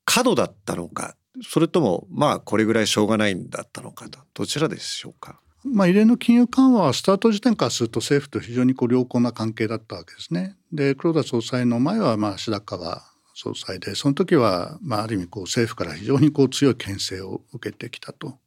[0.06, 5.40] 過度だったのかそれともまあこれぐらいしょうがないんだったのかとどちらでしょうか？
[5.66, 10.56] まあ、異例の金融緩和はスタート時点からすると政府と非常にこう良好な関係だったわけですね。
[10.72, 13.04] で黒田総裁の前はまあ白川
[13.36, 18.38] 総裁でその時はまあある意味こう政府から非常にこう強い牽制を受けてきたと。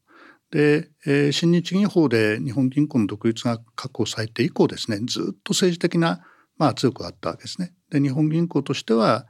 [0.51, 6.21] で、えー、新日銀法で日本銀行の独立が確保されて以降ですねずっと政治的な
[6.59, 7.75] まあ圧力があったわけですね。
[7.91, 9.27] で日本銀行としては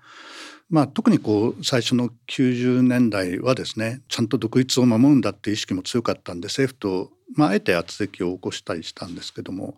[0.70, 9.76] まあ、特にこう最初の90年代はですねちゃんと独立を守るんだっていう意識も強かったんで政府と、まあ、あえて圧力を起こしたりしたんですけども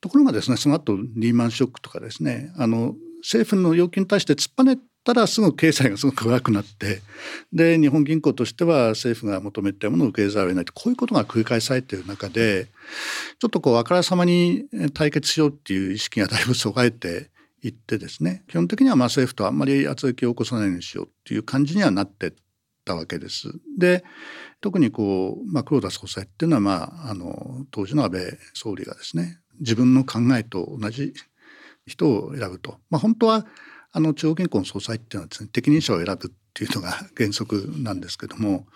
[0.00, 7.00] ところがですねその後リーマンショックとかですねあの政府の要求に対して突っぱねたらすぐ経済がすごく悪くなって
[7.52, 12.66] で日本銀行としては政府が求めたものを受けざるを得ないとこういうことが繰り返されている中で
[13.38, 17.30] ちょっとこうあからさまに対決しようっていう意識がだいぶそがれて
[17.62, 22.34] 言ってですね基本的にはまあ政府とあんまり圧力を起こさないようにしようっていう感じにはなってっ
[22.86, 23.48] たわけです。
[23.76, 24.04] で
[24.60, 28.22] 特にこう、まあ、黒田総裁っていうのは、まあ、あの当時の安倍
[28.54, 31.12] 総理がですね自分の考えと同じ
[31.86, 33.46] 人を選ぶと、まあ、本当は
[33.92, 38.66] あの中央銀行の総裁っていうのはですね適任者を選ぶっていうのが原則なんですけども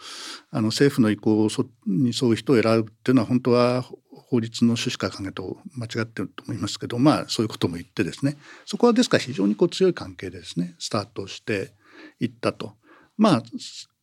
[0.51, 1.49] あの政府の意向
[1.87, 11.73] に沿う人を選ぶっていうのは本当は法律の趣旨から考えると間違ってると思いますけどまあそういうことも言ってですねそこはですから非常にこう強い関係でですねスタートして
[12.21, 12.75] いったと。
[13.17, 13.43] まあ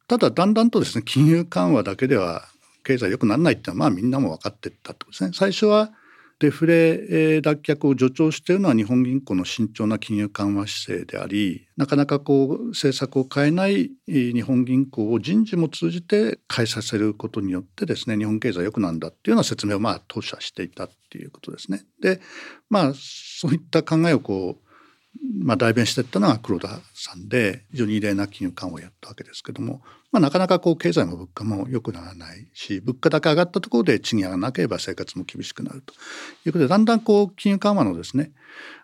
[0.07, 2.45] ただだんだんとですね金融緩和だけでは
[2.83, 5.31] 経済良くならないっていうのはまあみんなも分かってったってことですね。
[5.33, 5.91] 最初は
[6.39, 21.83] デフレ脱却を助長しているのは日本銀行の慎重な金融緩和姿勢でありなかなかこう政策を変えない日本銀行を人事も通じて変えさせることによってですね日本経済は良くなんだっていうような説明をまあ当社していたっていうことですね。
[22.01, 22.21] で
[22.69, 24.66] まあそういった考えをこう
[25.39, 35.93] まあ、代弁していったのが黒田さんで非常に異例な金融緩和をやったわけですけども、まあ、なかなかこう経済も物価も良くならないし物価高上がったところで賃金上がらなければ生活も厳しくなると
[36.45, 38.31] いうことでだんだんこう金融緩和のですね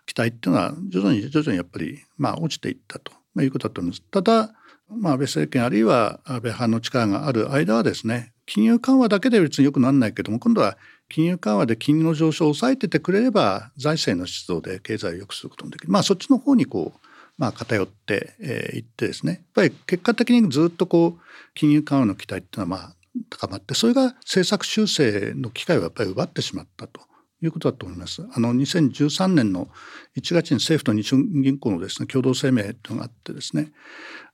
[0.06, 4.02] 期待っていうのは徐々に徐々にやっぱりまあ落ちていったということだと思います。
[4.02, 4.54] ただ
[4.88, 10.76] まあ、安倍政権あるいは安倍派の力がある間はですね金融緩和だけで別によくならないけども今度は
[11.08, 15.92] 金融緩和で金利の上昇を抑えててくれれば財政の出動で経済を良くすることもできる。
[15.92, 17.00] まあそっちの方にこう
[17.36, 18.34] まあ偏って
[18.74, 19.32] い、ってですね。
[19.32, 21.20] やっぱり結果的にずっとこう
[21.54, 22.94] 金融緩和の期待っていうのはまあ
[23.30, 27.00] 高まってそれが政策修正の機会をやっぱり奪ってしまったと。
[27.42, 28.26] いうことだと思います。
[28.32, 29.68] あの2013年の
[30.16, 33.72] 1月に政府と日本銀行のですね共同声明というのがあってですね。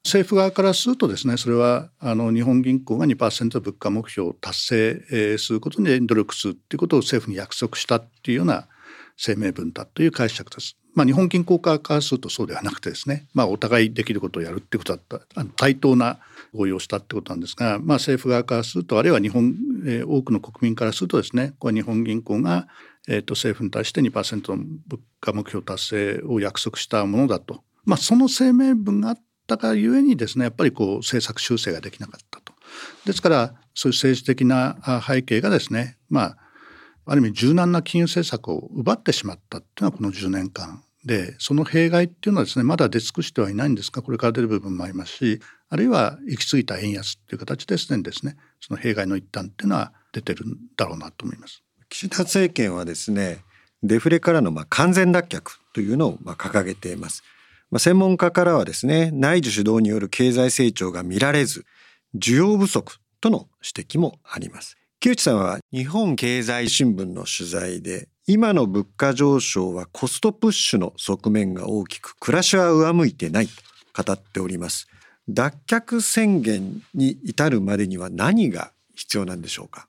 [0.05, 4.67] 政府側からするとですねそれはあの日本銀行が2%物価目標を達
[5.07, 8.67] 成することに努力するっていうことを政府に約束したっていうような
[9.17, 10.77] 声明文だという解釈です。
[10.95, 16.19] まあ、日本銀行側からするとそうではなくてですね、まあ、お互いできることをやるってことだったあの対等な
[16.53, 19.55] 合意をしたってことなんですが、まあ、政府側からするとあるいは日本、
[19.87, 22.67] えー、多くの国民からするとですねこれは日本銀行が
[23.09, 29.19] えーと、政府に対して2%の物価目標達成を約束したものだと、まあ、その声明文があっ
[29.57, 32.53] たがゆえにですねやっぱりこう政策修正ができなかったと。
[33.05, 36.37] ですからそういう政治的な背景がですねまあ
[37.07, 51.63] ある意味柔軟な金融政策を奪ってしまったっていうのはこの10年間でその弊害っていうのはですねまだ出尽くしてはいないんですがこれから出る部分もありますしあるいは行き過ぎた円安っていう形ですねですねその弊害の一端っていうのは出てるんだろうなと思います。
[51.89, 53.39] 岸田政権はですね
[53.83, 55.43] デフレからのまあ完全脱却
[55.73, 57.23] というのをまあ掲げています。
[57.71, 61.65] まあ、専門家からはですね内需主導による経済成長が見られず
[62.17, 64.77] 需要不足との指摘もあります。
[64.99, 74.89] 木内さんは日本経済新聞の取材で今の物価上昇はコストプッシュの側面が大きく暮らしは上向いてないと語っております。
[75.29, 79.89] 脱却宣言に至るまでには何が必要なんでしょうか、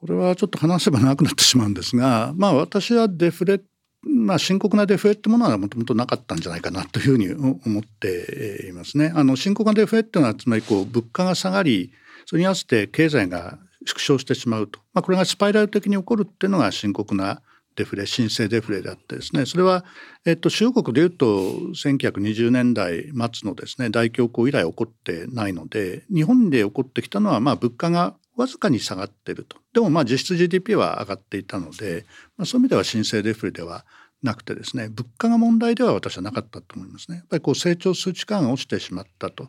[0.00, 3.60] これはちょっと話せば長くなってしまうんですが、まあ、私はデフレ、
[4.02, 9.12] まあ、深刻なデフレってものはもともとなかったんじゃないかなというふうに思っていますね。
[9.14, 11.92] あの深刻なデフレっていうのはつまりこう物価が下がり
[12.26, 17.42] それに合わせて経済が縮小してしまうと、まあ、これがスパイラル的に起こるっていうのが深刻な
[17.78, 19.84] デフレ新生デフレであってですねそれは、
[20.26, 33.84] えっと、中国でいうと1920年代末のですね大恐慌以来起こってないので日本で起こってきたのはまあ物価がわずかに下がってるとでもまあ実質 GDP は上がっていたので、まあ、そういう意味では新生デフレでは
[34.22, 37.18] なくてですね物価が問題では私はなかったと思いますね。
[37.18, 39.48] やっぱりこう成長数値感が落ちてしまったと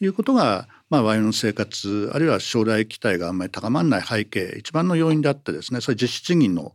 [0.00, 6.72] いうことが、まあ、我々の生活あるいは将来期待があんまり高まらない背景一番の要因であってですねそれ実質賃金の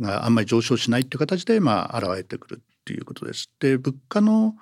[0.00, 3.50] があんまり上昇しないという形でまあ現れてくるっていうことです。
[3.60, 4.54] で物価の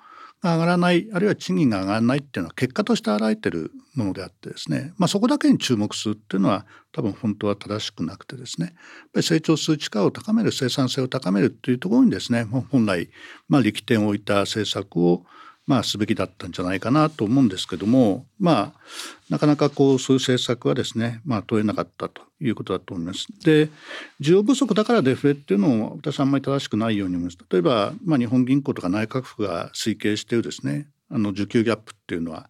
[0.43, 8.67] 上がらないあるいは賃金が上がらないっていうのは結果として現れてるものであってですね、まあ、そこだけに注目するっていうのは多分本当は正しくなくてですね。
[8.67, 8.75] やっ
[9.13, 13.09] ぱり成長する力を高める生産性を高めるっていうところにですね本来
[13.47, 15.25] まあ力点を置いた政策を
[15.65, 18.79] まあ、すべきだったんじゃないかなと思うんですけども、まあ、
[19.29, 23.27] なかなかこうそういう政策はですね、まあ、取れなかったということだと思います。
[23.45, 23.69] で
[24.21, 27.37] 需要不足だからデフレっていうのを私はあんまり正しくないように思います。
[27.49, 32.49] 例えば、まあ、日本銀行とか内閣府が推計しているですねあの需給ギャップっていうのは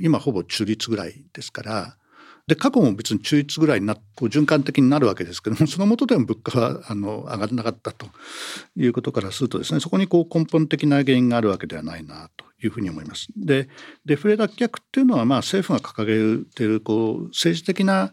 [0.00, 1.96] 今ほぼ中立ぐらいですから
[2.46, 8.06] で過去も別に中立ぐらいになこう循環的になるわけですけども そのもとでも物価はあの上がらなかったと
[8.76, 13.28] いうことからするとですねそこにこう根本的な原因があるわけではないなというふうに思います。
[13.36, 13.68] で
[14.04, 18.12] デフレ脱却っていうのはまあ政府が掲げているこう政治的な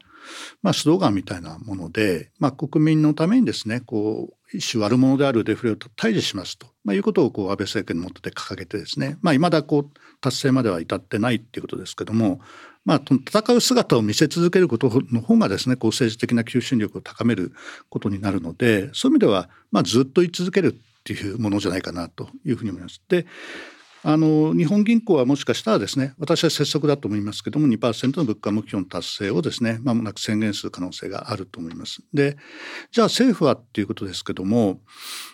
[0.62, 12.42] まあ、スローガンみたいなもので、まあ、国民のためにですねこう一種悪者であるデフレを退治しますと、まあ、いうことをこう安倍政権の下で掲げてですねい、まあ、未だこう達成までは至ってないっていうことですけども、
[12.86, 17.52] まあ、戦う姿を見せ続けることの方がですねこう政治的な求心力を高める
[17.90, 23.02] ことになるのでそういう意味では、まあ、ずっと言い続けるっていうものじゃないかなというふうに思います。
[23.08, 23.26] で
[24.02, 32.02] あの日本銀行はもしかしたらですね私は拙速だと思いますけども2%の物価目標の達成をですねまもなく宣言する可能性があると思います。
[32.14, 32.38] で
[32.92, 34.80] じゃあ政府はっていうことですけども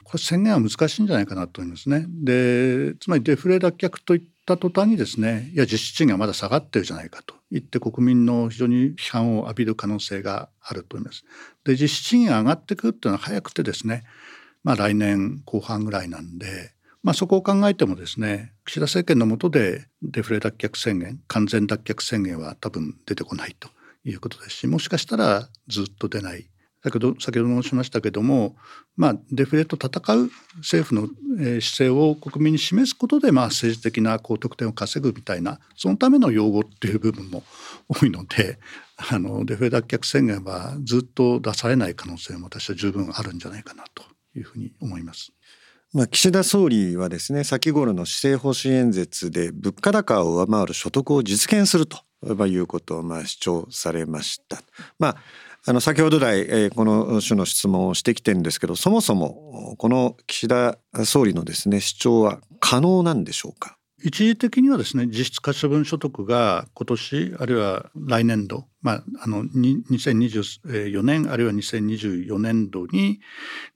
[0.04, 2.06] これ宣言は難しいんじゃないかなと思いますね。
[2.10, 11.24] でつまりデフレ脱却といった途端にですねいや実質賃金はまだ下がってるじゃないかと言って国民の非常に批判を浴びる可能性があると思います。
[11.64, 14.04] で実質賃金が上がってくるっていうのは早くてですね
[14.64, 16.76] まあ来年後半ぐらいなんで
[17.06, 23.70] まあ、そこを考えてもですね岸田政権の下でデフレ脱却宣言完全脱却宣言は多分出てこないと
[24.04, 26.50] いうことですしもしかしたらずっと出ない
[26.86, 28.56] だけど先ほど申しましたけども、
[28.96, 31.08] まあ、デフレと戦う政府の
[31.60, 37.42] 姿勢を国民に示すことで、まあ、政治的な高得点を稼ぐみたいなそのための用語っていう部分も
[37.90, 38.60] 多いので
[38.98, 44.04] あのデフレ脱却宣言はずっと出されない可能性も私は十分あるんじゃないかなと
[44.36, 45.32] いうふうに思います。
[45.92, 52.04] まあ、岸田総理はですね先頃の施政方針演説で物価高を上回る所得を実現すると
[52.46, 54.62] いうことをまあ主張されました。
[55.00, 55.18] まあ
[55.68, 63.78] あの先ほど来、この種の質問をしてきてるんですけどそもそもこの岸田総理のですね主張は可能なんでしょうか？
[64.04, 73.20] 一時的にはですね実質可処分所得が今年あるいは来年度、まあ、あの2024年あるいは2024年度に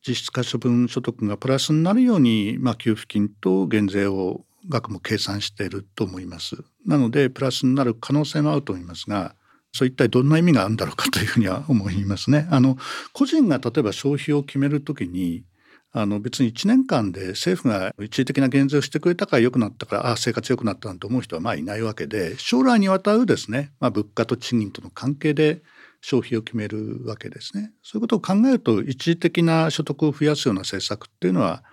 [0.07, 6.57] 実質可処分所得がプラスになるように、まあ、給付金と減税を額も計算していると思います。
[6.85, 9.33] なのでプラスになる可能性もあると思いますが
[9.71, 12.47] そう一体どんな意味があるんだろうかというふうには思いますね。
[12.51, 12.77] あの
[13.13, 15.43] 個人が例えば消費を決めるときに
[15.91, 25.61] あの別に1年間で政府が一時的な減税をしてくれたから良くなったからああ生活良くなったなんて思う人はまあいないわけで将来にわたるですね、まあ、物価と賃金との関係で
[26.01, 27.71] 消費を決めるわけですね。
[27.83, 31.63] そういうことを考えると一時的な所得を増やすような政策っていうのは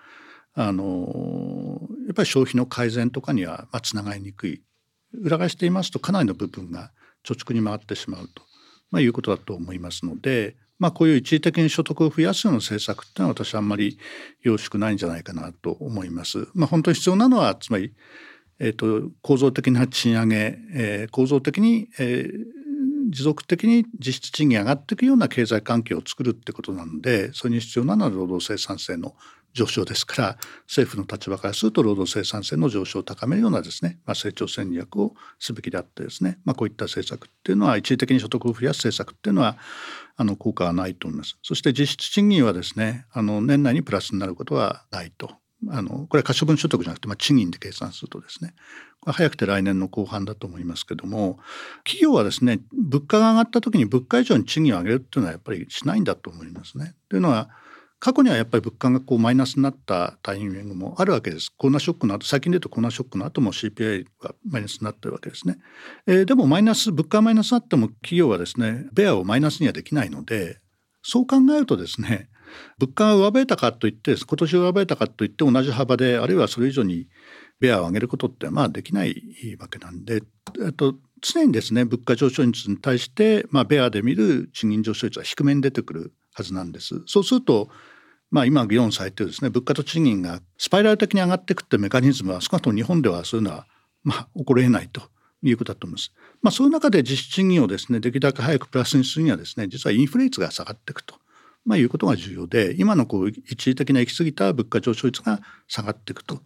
[0.54, 4.62] あのやっぱり消費の改善とかにはまあつながりにくい
[5.12, 6.90] 裏返していますとかなりの部分が
[7.26, 8.42] 貯蓄に回ってしまうと、
[8.90, 13.98] まあ、いうことだと思いますのでまあ、こういう一時的に所得を増やすような政策っていうのは私はあんまり
[14.42, 16.48] よろしくないんじゃないかなと思います。
[16.54, 17.94] まあ、本当に必要なのはつまり、
[18.58, 29.14] えーと、構造的な賃上げ、えー、構造的に、えー、持続的に実質賃金上がっていくような経済環境を作るってことなのでそれに必要なのは労働生産性の
[29.56, 39.56] 上昇ですから政府の立場からすると労働生産性の上昇を高めるようなですね、まあ、成長戦略をすべきであってですね、まあ、こういった政策っていうのは一時的に所得を増やす政策っていうのは
[40.16, 41.38] あの効果はないと思います。
[41.42, 45.30] そして実質賃金はですねあの年内にプラスになることはないと。
[45.70, 48.54] あのこれは可処分所得じゃなくて、まあ、賃金で計算するとですね
[49.00, 51.38] これ早くて来年の後半だと思いますけども
[51.82, 56.94] 企業はですね物価が上がった時に物価以上に賃金を上げるっていうのはやっぱりしないんだと思いますね。
[57.08, 57.48] というのは
[57.98, 61.50] 過去にはやっぱり物価がこうマイナスになったタイミングもあるわけです。
[61.56, 65.56] コロナショックの後最近で言うとコロナショックの後も CPI がマイナスになってるわけですね。
[66.06, 70.60] えー、でもマイナス物価マイナスになっても企業はですねベアをマイナスにはできないので
[71.02, 72.28] そう考えるとですね
[72.78, 77.08] 物価が上振れたかといって今年上振れたかといって同じ幅であるいはそれ以上に
[77.60, 79.22] ベアを上げることってまあできない
[79.58, 80.22] わけなんで、
[80.64, 87.02] えっと、常にですね物価上昇率に対して、まあ、ベアで見る賃金上昇率は低めに出てくるはずなんです。
[87.06, 87.70] そうすると
[88.30, 93.66] まあ、今議論されてるですね物価と賃金がスパイラル的に上がっていくってメカニズムは少なくとも日本ではそういうのは
[94.02, 95.00] まあ起こりえないと
[95.42, 96.12] いうことだと思います。
[96.42, 101.14] まあ、そういう中で実質賃金をですねできるだけ早くプラスにするにはですね実はインフレ率が下がっていくと、
[101.64, 106.40] まあ、いうことが重要で今のこう一時的な行き過ぎた物価上昇率が下がっていくと。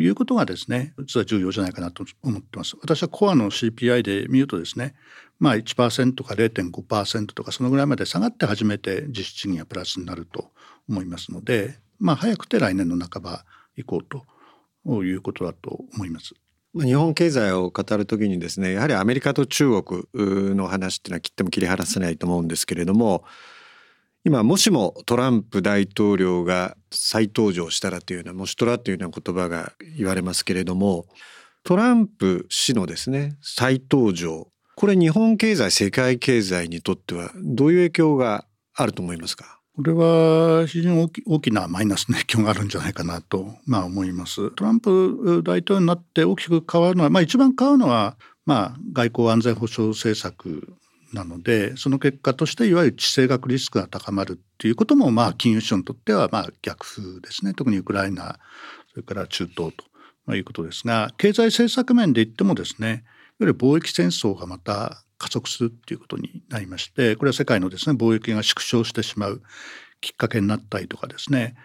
[0.00, 2.76] いうことがですね実は重要じゃないかなと思ってます。
[2.80, 4.94] 私はコアの CPI で見るとですね
[5.38, 10.50] まあ1%か0.5%とかそのぐらいまで下がって初めて実質賃金がプラスになると
[10.88, 13.44] 思いますので、まあ、早くて来年の半ば
[13.76, 14.24] 以降と
[15.04, 16.34] いうことだと思います。
[16.74, 23.24] 日本経済を語る時にですねやはりアメリカと中国の話っていうのは切っても切り離せないと思うんですけれども
[24.28, 31.06] 今もしもトランプ大統領が再登場したらというようなもしトラというような言葉が言われますけれども
[31.64, 39.60] トランプ氏のですね再登場これ日本経済世界経済にとってはどういう影響があると思いますか？
[39.74, 44.50] これは非常に大き大きなマイナスの影響があるんじゃないかなと、まあ、思います。
[44.50, 50.74] トランプ大統領になって大きく変わるのは、まあ、一番変わるのは、まあ、外交安全保障政策
[51.12, 57.54] なのでその結果としていわゆる地政学リスクが高まるっていうことも、まあ、金融市場にとってはまあ逆風ですね。
[57.54, 58.38] 特にウクライナ
[58.90, 59.72] それから中東
[60.26, 63.00] ということですが経済政策面で言ってもですねいわ
[63.40, 69.42] ゆる貿易戦争がまた加速するっていうことになりましてこれは世界のですね貿易が縮小してしまう
[70.00, 71.56] きっかけになったりとかですね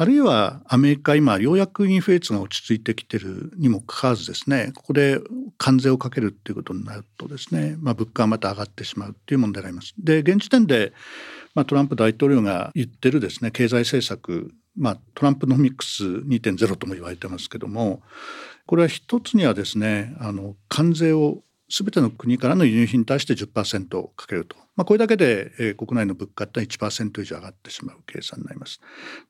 [0.00, 5.20] あるいはアメリカ今ようやくインフレ率が落ち着いてきてるにもかかわらずですねここで
[5.58, 9.92] 関税をかけるっていうことになるとですね、まあ、物価がまた上がってしまうっていう問題があります。
[9.98, 10.94] で現時点で、
[11.54, 18.00] まあ、トランプ大統領が言ってるですね経済政策まあ、トランプノミクス2.0とも言われてますけども
[18.66, 28.80] これは一つにはですねあの関税を全ての国からの輸入品に対して10%かけると、まあ、これだけで、えー、国内の物価って1%以上上がってしまう計算になります。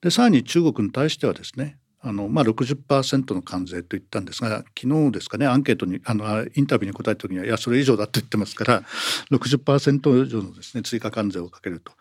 [0.01, 8.83] でさらに中国に対してはですねあのまあ60%の関税と言ったんですが昨日ですかねアンケートにあのインタビューに答えた時にはいやそれ以上だと言ってますから
[9.31, 11.93] 60%以上のですね追加関税をかけると。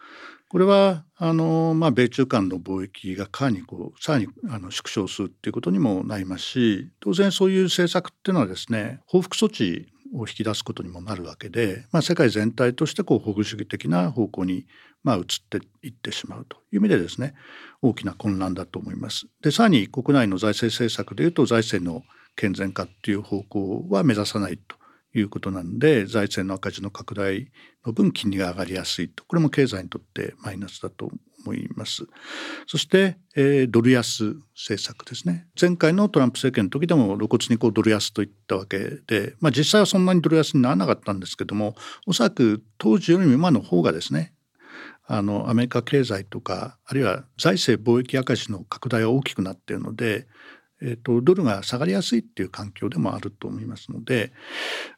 [0.52, 14.66] これはあの、まあ、米中間の貿易がかなりこうさらにあの縮小するっていうことにもなりますし当然そういう政策っていうのはですね報復措置を引き出すことにもなるわけで、まあ、世界全体としてこう保護主義的な方向に
[15.04, 17.36] まあ移っていってしまうという意味でですね
[17.82, 19.28] 大きな混乱だと思います。
[19.42, 22.04] でさらに国内の財政政策でいうと財政の
[22.36, 24.76] 健全化っていう方向は目指さないと
[25.18, 27.52] いうことなんで財政の赤字の拡大
[27.86, 31.12] の分金利が上がりやすいとこれも経済にとってマイナスだと
[31.44, 32.06] 思います。
[32.68, 35.48] そして、えー、ドル安政策ですね。
[35.60, 38.78] 前回のトランプ政権の時でも露骨にこうドル安といったわけ
[39.08, 41.76] で、まあ、実際はそんなにドル安にならなかったんですけども
[42.06, 44.34] おそらく当時よりも今の方がですね
[45.06, 50.28] あのアメリカ経済とかあるいは財政貿易赤字の拡大が大きくなっているので
[50.82, 54.32] えーと、ドルが下がりやすいっていう環境でもあると思いますので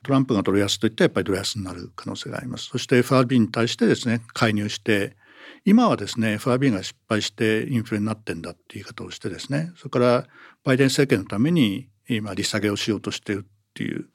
[0.03, 5.15] トランプがドル安といったらやっぱりドル安になる可能性がありますそして FRB に対してですね介入して
[5.63, 10.27] 今はですね FRB が失敗してインフレになってんだっていう言い方をしてですねそれから
[10.63, 14.09] バイデン政権のために今利下げをしようとしているっていう、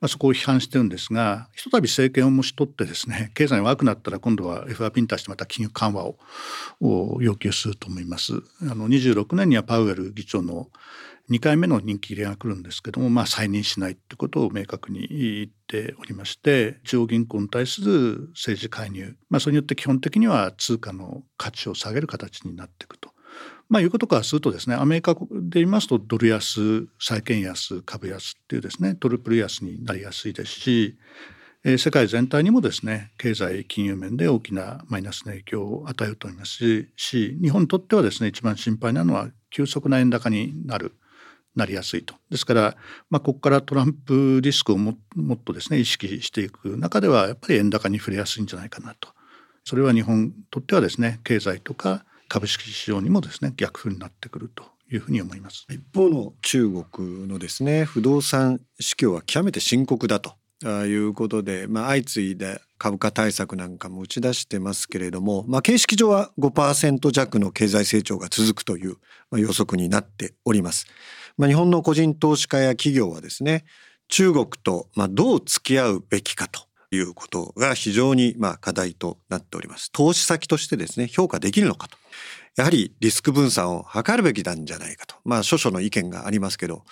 [0.00, 6.06] まあ、そこを批判してるんですがひとたび政権をもし取ってですね 経済が悪くなったら今度は FRB に対してまた金融緩和
[6.80, 8.32] を要求すると思います。
[8.62, 10.70] あの26年にはパウエル議長の
[11.30, 23.10] 2回目の任期入れが来るんですけども、まあ、再任しないってことを明確に言っておりまして中央銀行に対する政治介入、まあ、それによって基本的には通貨の価値を下げる形になっていくと。
[23.68, 25.18] まあ、いうことからするとですねアメリカで
[25.54, 30.98] 言いますとドル安債券安株安っていうですねトリプル安になりやすいですし
[31.78, 40.94] 世界全体にもですね経済金融面で大きなマイナスの影響を与えると思いますし日本にとってはですね一番心配なのは急速な円高になる
[41.54, 42.14] なりやすいと。
[42.30, 42.76] ですから、
[43.10, 49.10] まあ、ここからトランプリスクをもっとですね意識していく中ではやっぱり円高に触れやすいんじゃないかなと。
[49.64, 60.34] それは日本にとってはですね経済とか株式市場にもですね逆風になってくるというふうに思います一方の中国のですね不動産市況は極めて深刻だと
[60.86, 68.96] いうことで、まあ、相次いで株価対策なんかも打ち出してますけれども、まあ、形式上は5%弱の経済成長が続くという
[69.32, 70.86] 予測になっております。
[71.36, 73.64] まあ、日本の個人投資家や企業はですね
[74.08, 76.60] 中国とまあどう付き合うべきかと
[76.90, 79.90] いうことが非常にまあ課題となっております。
[79.90, 81.96] 投資先としてですね評価できるのかと。
[82.56, 85.16] やはりリスク分散を図るべきなんじゃないかと。
[85.24, 86.84] まあ諸々の意見がありますけど、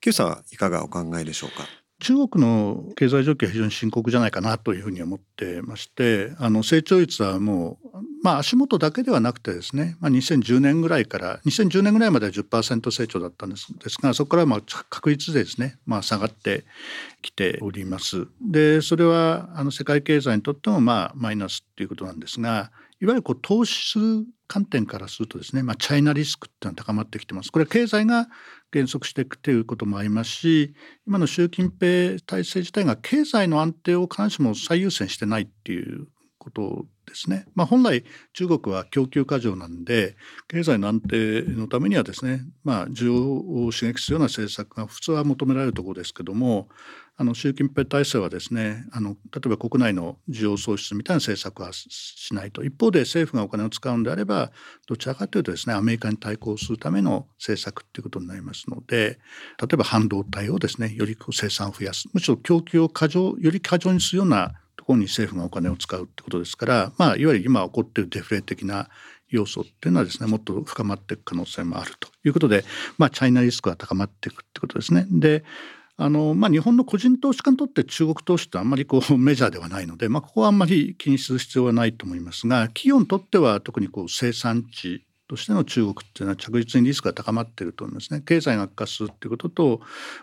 [0.00, 1.66] Q さんはいかがお考えでしょうか？
[1.98, 16.64] 中国の経済状況は非常に深刻じゃないかなというふうに思ってましてあの成長率はもう、まあ、足元だけではなくてですね、まあ、2010年ぐらいから2010年ぐらいまでは10%成長だったんですですがそこからまあ確率でですね、まあ、下がって
[17.22, 18.28] きております。
[18.40, 22.70] でそれはあの世界経済にとってもまあマイナスっていうことなんですが
[23.00, 27.50] いわゆるこう投資する観点からするとですね、まあ、チャイナリスクっていうのは高まってきてます。
[27.50, 28.28] これは経済が
[28.72, 30.74] 減速していくということもありますし
[31.06, 36.08] 今の習近平体制自体が経済の安定を必ずしも最優先してないっていう
[36.38, 37.46] ことですね。
[37.54, 40.16] まあ、本来中国は供給過剰なんで
[40.48, 46.68] 経済の安定のためにはですね、まあ、需要を刺激するような政策が普通は求められるところですけども
[47.18, 54.50] あの習近平体制はですねあの例えば国内の需要創出みたいな政策はしないと一方で政府がお金を使うんであれば
[54.86, 59.18] どちらかというとですねアメリカに対抗するための政策っていうことになりますので
[59.58, 68.88] 例えば半導体をですねより生産を増やすむしろ供給を過剰より過剰にするようなところに政府がお金を使うってことですから、まあ、いわゆる今起こっているデフレ的な
[69.28, 72.64] 要素っていうのはですねもっと深まっていく可能性もあるということで、
[72.98, 75.06] まあ、チャイナリスクは高まっていくってことですね。
[75.10, 75.44] で
[75.98, 88.20] あのまあ、日本の個人投資家にとって中国投資ってあんまりこう メジャーではないので、まあ、ここはあんまり気にする必要はないと思いますが企業にとっては特にこう生産地としての中国っていうのは着実にリスクが高まっていると思いますね。
[88.20, 89.80] 経済が悪化するっていうことと、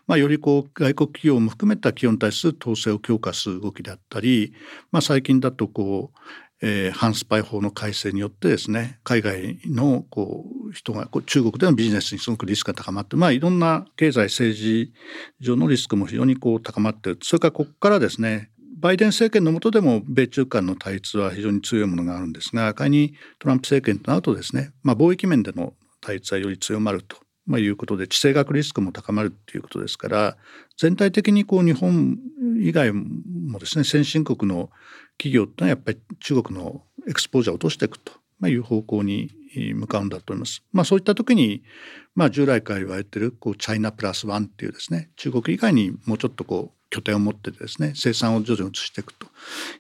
[0.08, 4.54] まあ、よりこう外国企業も含めた企業に対する統制を強化する動きであったり、
[4.92, 6.20] まあ、最近だとこう、
[6.66, 14.94] えー、反スパイ法の改正によってですね海外のこう人がこう中国でのビジネスにすごくリスクが高まって、まあ、いろんな経済政治
[15.42, 18.50] 上のリスクも非常にこう高まっているそれからここからですね
[18.80, 30.38] バイデン政権の下でも米中間の対立は非常に強いものがあるんですが仮にトランプ政権となるとですね、まあ、貿易面での対立はより強まるとまあ、いうことで地政学リスクも高まるということですから
[30.78, 32.18] 全体的にこう日本
[32.58, 34.70] 以外もですね先進国の
[35.18, 38.14] 企業ってのはやっぱり中国のエクスポージャーを落としていくと
[38.48, 39.30] いう方向に
[39.76, 40.64] 向かうんだと思います。
[40.72, 41.64] まあ、そういった時に、
[42.16, 49.26] まあ、従来から言われてるこうチャイナプラスワンっていうですね中国以外にもうちょっとこう拠点を持ってですね生産を徐々に移していくと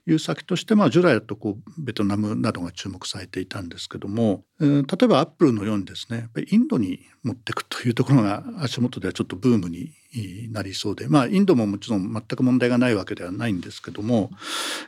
[0.07, 9.91] いう先としてまあ従来だとこうベトナムなどが注目されていたんですけども、えー、例えばアップルのようにですねやっぱりインドに持っていくというところが足元ではちょっとブームに
[10.51, 14.31] なりそうでまあインドももちろん全く問題がないわけではないんですけども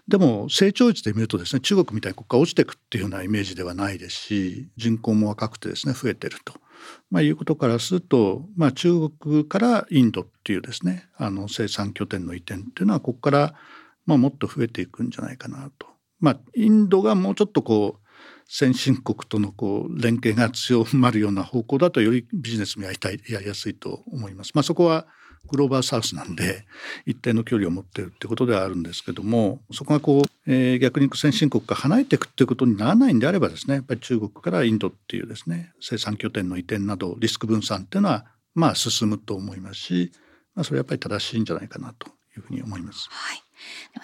[0.08, 6.54] でも成長率で見るとですね中国みたいに国家落ちていくっていうようなイメージではないですし人口も若くてですね増えてると。
[7.10, 13.54] まあ、いうことからすると、まあ、中国からインドっていうですねあの生産拠点の移転っていうのはここから
[14.06, 15.88] まあもっと増えていくんじゃないかなと。
[16.20, 18.06] まあ、インドがもうちょっとこう
[18.48, 24.52] 先進国とのこう連携が強まるような方向だとよりビジネスもやりたいやりやすいと思います。
[24.54, 25.08] まあ、そこは
[25.48, 26.66] グローバルサウスなんで
[27.06, 40.12] 一定の距離を持ってるってことではあるんですけどもそこがこう、えー、逆に先進国が離れていくっていうことにならないんであればですねやっぱり中国からインドっていうですね生産拠点の移転などリスク分散っていうのはまあ進むと思いますし、
[40.56, 43.08] まあ、それはやっぱり正しいんじゃないかなというふうに思います。
[43.12, 43.45] はい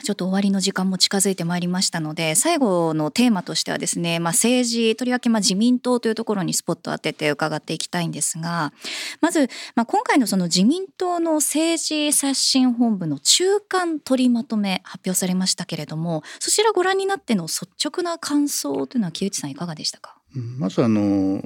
[0.04, 8.74] ちょっと終わりの時間も近づいてまいりましたので最後のテーマとしてはですね、まあ、政治とりわけまあ自民党というところにスポットを当てて伺っていきたいんですが
[9.20, 20.18] まず、まあ、今回のその自民党の政治刷新本部の中間取りまとめ発表されましたけれどもそちらご覧になっての率直な感想というのは木内さんいかがでしたか？
[20.58, 21.42] まずあの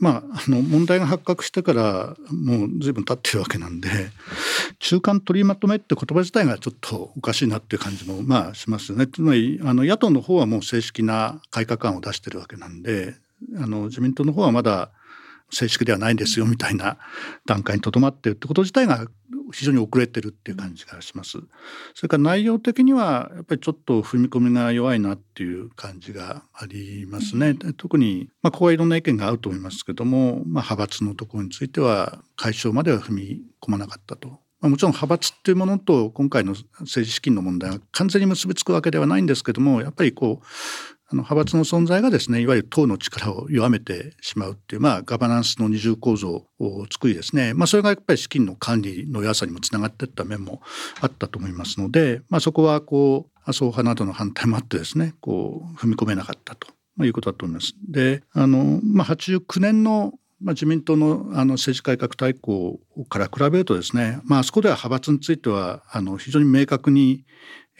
[0.00, 3.88] まあ、あの問題が発覚してからもう随分経ってるわけなんで
[4.78, 9.06] 中間取りまとめって言葉自体がちょっとおかしいなっていう感じもまあしますよね。
[9.06, 13.14] つまりあの野党の方はもう正式な改革案を出してるわけなんで
[13.58, 14.90] あの自民党の方はまだ
[15.50, 16.98] 正式ではないんですよみたいな
[17.46, 19.06] 段階にとどまってるってこと自体が
[19.52, 21.38] 非常に遅れてるっていう感じがします。
[21.94, 27.54] それから内容的にはやっぱりちょっと踏み込みが弱いなっていう感じがありますね。
[27.76, 34.40] 特にまあここはいろんな意見が合うと思いますけども、まあ、派閥のところについては解消までは踏み込まなかったと。
[34.60, 40.46] まあ、もちろん派閥っていうものと今回の政治資金の問題は完全に結びつくわけではないんですけどもやっぱりこう
[41.12, 50.62] あの派閥の存在がですねいわゆる党の力を弱めてしまうっていう、まあ、ガバナンスの二重構造を作りですね、まあ、それがやっぱり資金の管理の弱さにもつながっていった面も
[51.00, 56.68] あったと思いますので、まあ、そこはこう麻生派などの反対もあってですねこう踏み込めなかったと。
[57.02, 57.74] いうことだと思います。
[57.88, 62.78] であの、まあ、89年のまあ、自民党のあの政治改革大綱
[63.10, 67.24] から比べるとですね、まあそこでは派閥についてはあの非常に明確に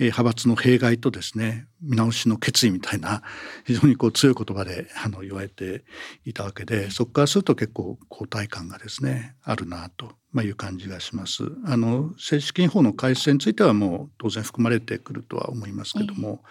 [0.04, 3.22] 派閥の弊害とですね見直しの決意みたいな
[3.64, 5.84] 非常にこう強い言葉であの言われて
[6.24, 11.44] いたわけでそこからすると結構交代感がですねあるなと、ま、いう感じがします。
[11.66, 16.42] あの政治資金法の改正についてはもう当然含まれてくるとは思いますけども、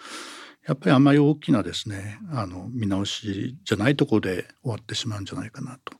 [0.66, 5.99] やっぱりあんまり大きなですねあの見直しじゃないところで終わってしまうんじゃないかなと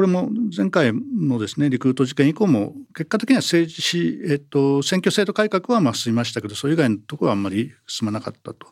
[0.00, 8.66] これも前回のですねリクルート事件以降も結果的には政治、えっと、選挙制度改革はまあ進みましたけどそれ以外のところはあんまり進まなかったと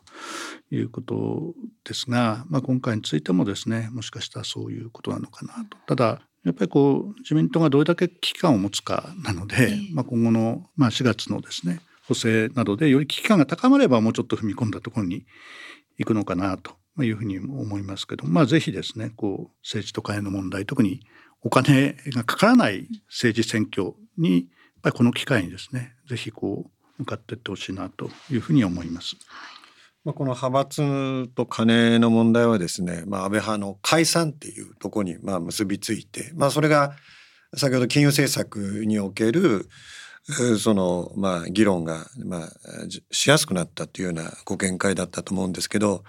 [0.71, 1.53] いうこと
[1.83, 5.77] ですが、まあ、今回についてもですねもしかしたらそういうことなのかなと。
[5.85, 15.27] ただやっぱりこう自民党がどれだけ危機感を持つかなので、まあ、今後の、まあ、4月のですね補正などでより危機感が高まればもうちょっと踏み込んだところに
[15.99, 21.01] 行くのかなというふうに思いますけど、まあ、ぜひですねこう政治と金の問題特に
[21.41, 24.45] お金がかからない政治選挙にやっ
[24.83, 29.15] ぱりこの機会にですねぜひこう向かっていってほしいなというふうに思います。
[30.05, 36.93] まあ、この派閥と金の問題はですね、まあ、安倍派の解散っていうところにまあ結びついて、まあ、それが
[37.55, 39.67] 先ほど金融政策における
[40.59, 42.49] そのまあ議論がまあ
[43.11, 46.03] しやすくなったというようなご見解だったと思うんですけど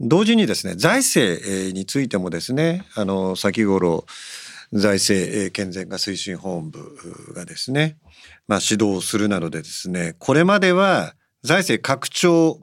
[0.00, 4.04] 同時にですね財政についてもですねあの先頃
[4.72, 7.96] 財政健全化推進本部がですね、
[8.48, 12.60] まあ、指導するなどでですねこれまでは財政拡張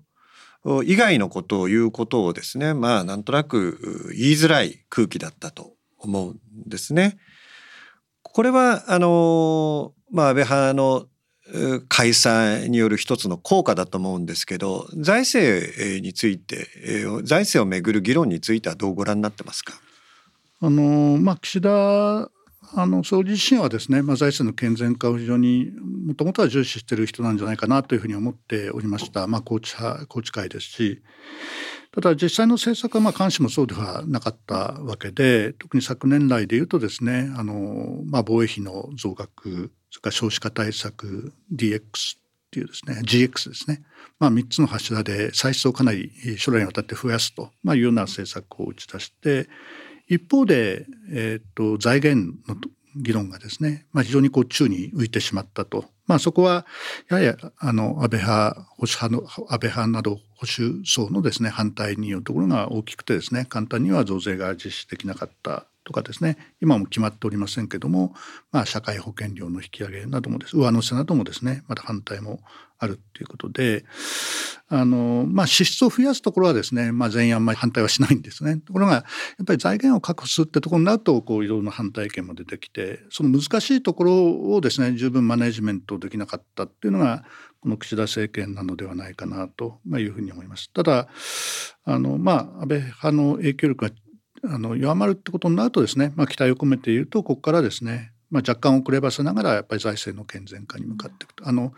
[0.85, 7.17] 以外のことを言うことをですねまあなんとなく言いづらい空気だったと思うんですね。
[8.21, 11.05] これはあのまあ安倍派の
[11.87, 16.67] 解散による一つの効果だと思うんですけど財政について
[17.23, 19.73] 財政をめぐる議論についてはどうご覧になってますか？
[20.61, 22.29] あのまあ、岸田
[22.75, 25.71] あの総理自身はですね、まあ、財政の健全化を非常に
[26.07, 31.03] もともとは重視している人なんじゃないかなというふうに思っておりました、まあ、宏池派宏池会ですし
[31.91, 41.81] ただ実際の政策はまあ監視もそうではなかったわけで特に昨年来でいうとですねあの、まあ、防衛費の増額それから少子化対策 DX っ
[42.49, 43.83] ていうですね GX ですね、
[44.19, 49.47] まあ、3つの柱で歳出をかなり将来にわたって増やすと、まあ、いうような政策を打ち出して
[50.07, 52.55] 一方で、えーと、財源の
[52.95, 56.65] 議論がですね、まあ、非常にこう宙に浮いてしまったと、まあ、そこは
[57.11, 68.13] ややあの安倍派保守派の安倍派など保守層のですね反対によるところが大きくてですね簡単には増税が実施できなかったとかですね今も決まっておりませんけども、
[68.51, 72.39] まあ、社会保険料の引き上げなどもです上乗せなどもですねまだ反対も
[72.79, 73.85] あるということで
[74.67, 78.57] あの、まあ、支出を増やすところはですね、まあ、全員あんまり反対はしないんですね。
[78.57, 78.99] ところがや
[79.43, 87.23] っぱり財源を確保するってところになるとこういろいろな反対意見も出てきてその難しいところをですね十分マネジメントできなかったっていうのが
[87.61, 90.69] この岸田政権なのではないかなというふうに思います。
[90.73, 91.07] ただ
[91.85, 93.91] あの、まあ、安倍派の影響力が
[94.45, 101.47] あの弱まるってことになるとですね、まあ、期待を込めて言うとここからですね、まあ、若干遅ればせながらやっぱり財政の健全化に向かっていくと。
[101.47, 101.73] あの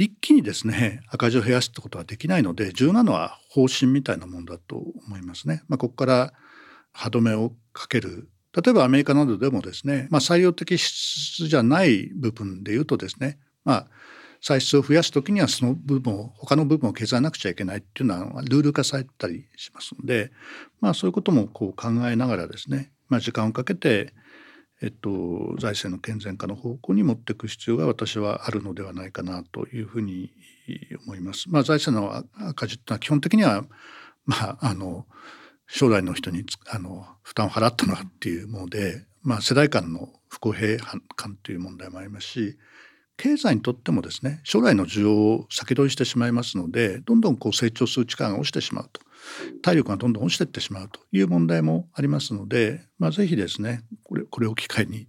[0.00, 5.62] 一気にですね赤字を減らすってことはできないので重要なのは方針みたいなものだと思いますね。
[5.68, 6.32] まあ、ここから
[6.92, 13.88] 歯止めをかける例えばアメリカなどでもですね、まあ、採用的支出じゃない部分でいうとですね、まあ、
[14.40, 20.30] 歳出を増やす時にはその部分を他の部分を削らなくちゃいけないっていうのはルール化されたりしますので、
[20.80, 24.12] まあ、そういうこともこう考えながらですね、まあ、時間をかけて
[24.80, 30.30] えっと、財政の健全化の方向に持っていく必要が私はあるのではないかなというふうに
[31.04, 31.50] 思います。
[31.50, 33.64] まあ、財政の赤字というのは基本的には、
[34.24, 35.06] まあ、あの
[35.66, 40.78] 将来の人にあの負担を払ったのはっていうもので、まあ、世代間の不公平
[41.16, 42.58] 感という問題もありますし
[43.18, 49.02] 経済にとってもですね将来の需要を先取りしてしまいますのでどんどんこう成長する力が落ちてしまうと
[49.60, 55.08] 体力がどんどん落ちていってしまうという問題もありますので、まあ、ぜひですねこれこれを機会に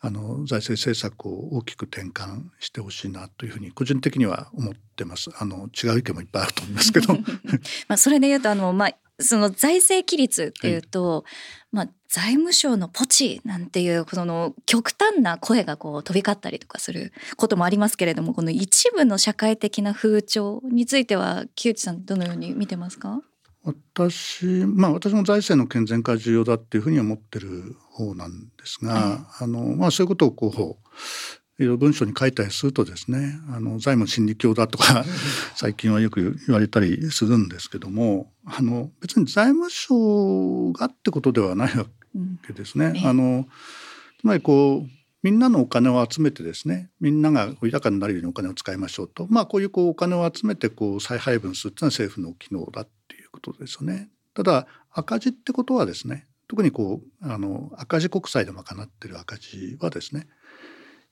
[0.00, 5.30] あの財政政策を大きく転換してほしいなというふうに個人的には思ってます。
[5.38, 7.14] あの違う意見もいっぱいあると思いますけど。
[7.88, 11.24] まあそれで言うとあのまあその財政規律っていうと、はい、
[11.72, 23.20] まあ財務省のポチなんていうその極端な声がこう飛び交ったりとかすることもありますけれどもこの一部の社会的な風潮については木内さんどのように見てますか？
[23.64, 30.88] 私まあ私も財政の健全化重要だっていうふうに思ってる方なんですが、あのまあそういうことをこう
[31.58, 35.04] いろいろ文章に書いたりするとですねあの財務心理教だとか
[35.54, 41.86] 最近はよく言われたりするんですけどもあの別に財務省がってことではないわ
[42.46, 43.00] けですね。
[43.04, 43.46] あの
[44.20, 44.90] つまりこう
[45.22, 54.10] みんなのお金を集めてですねみんなが豊かになるようにお金を使いましょうとまあこういうこうお金を集めてこう再配分するっていうのは政府の機能だっていうことですよね。
[54.34, 60.26] ただ赤字ってことはですね特にこうあの赤字国債で賄ってる赤字はですね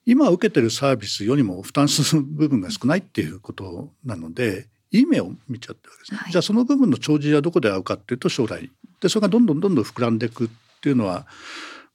[0.04, 6.18] 今受けてるサービスよりも負担する部分が少ないっていうことなのでいい目を見ちゃってるわけですね。
[6.18, 8.70] はい、じゃあその部分の帳尻はどこで合うかっていうと将来。
[9.00, 10.48] でそれがどんどんどんどん膨らんでいくっ
[10.80, 11.26] ていうのは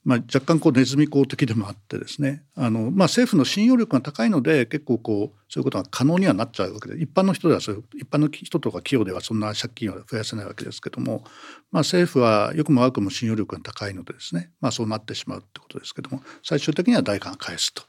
[0.04, 2.42] まあ、若干こうネズミ講的でもあってですね。
[2.54, 11.24] あの、まあ、政府の信用力が高いので結構こうそういうことが可能にはなっちゃうわけで一般の人ではそういう一般の人とか企業ではそんな借金は増やせないわけですけども、
[11.70, 17.82] まあ、政府はよくも悪くも信用力が高いのでですね、まあ、そうなってしまうってことですけども最終的には代価が返すと、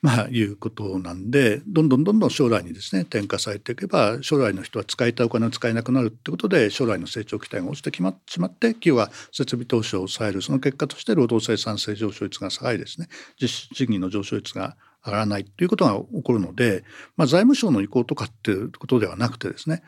[0.00, 10.42] まあ、いうことなんでどんどんどんどん将来にですね転嫁されていけば将来の人は使いたいお金を使えなくなるってことで将来の成長期待が落ちてきましまって企業が設備投資を抑える。
[10.42, 13.08] その結果として労働生産性上昇率が下がりですね。
[13.40, 16.84] 実質賃金の上昇率が上がらないということが起こるので、
[17.16, 19.82] まあ、財務省の意向とかっていうことではなくてですね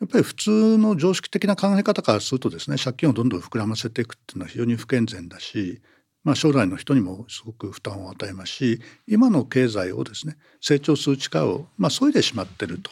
[0.00, 5.80] やっぱり普通の常識的な考え方からするとですね借金をどんどん膨らませていくっていうのは非常に不健全だし、
[6.24, 12.90] まあ、将来の人にもすごく負担を与えますし今の経済をですね成長する力をまあ削いでしまってると、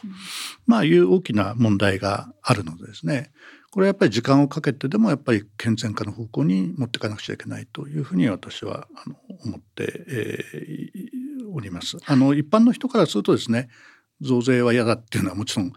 [0.65, 3.31] まあ、いう大きな問題があるのでですね
[3.69, 11.06] これはやっぱり時間をかけてでもやっぱり健全化の方向に持っていかなくちゃいけないというふうに私はあの思って、えー、
[11.57, 11.97] おります。
[12.05, 13.69] あの一般の人からするとですね
[14.21, 15.73] 増税は嫌だっていうのはもちろん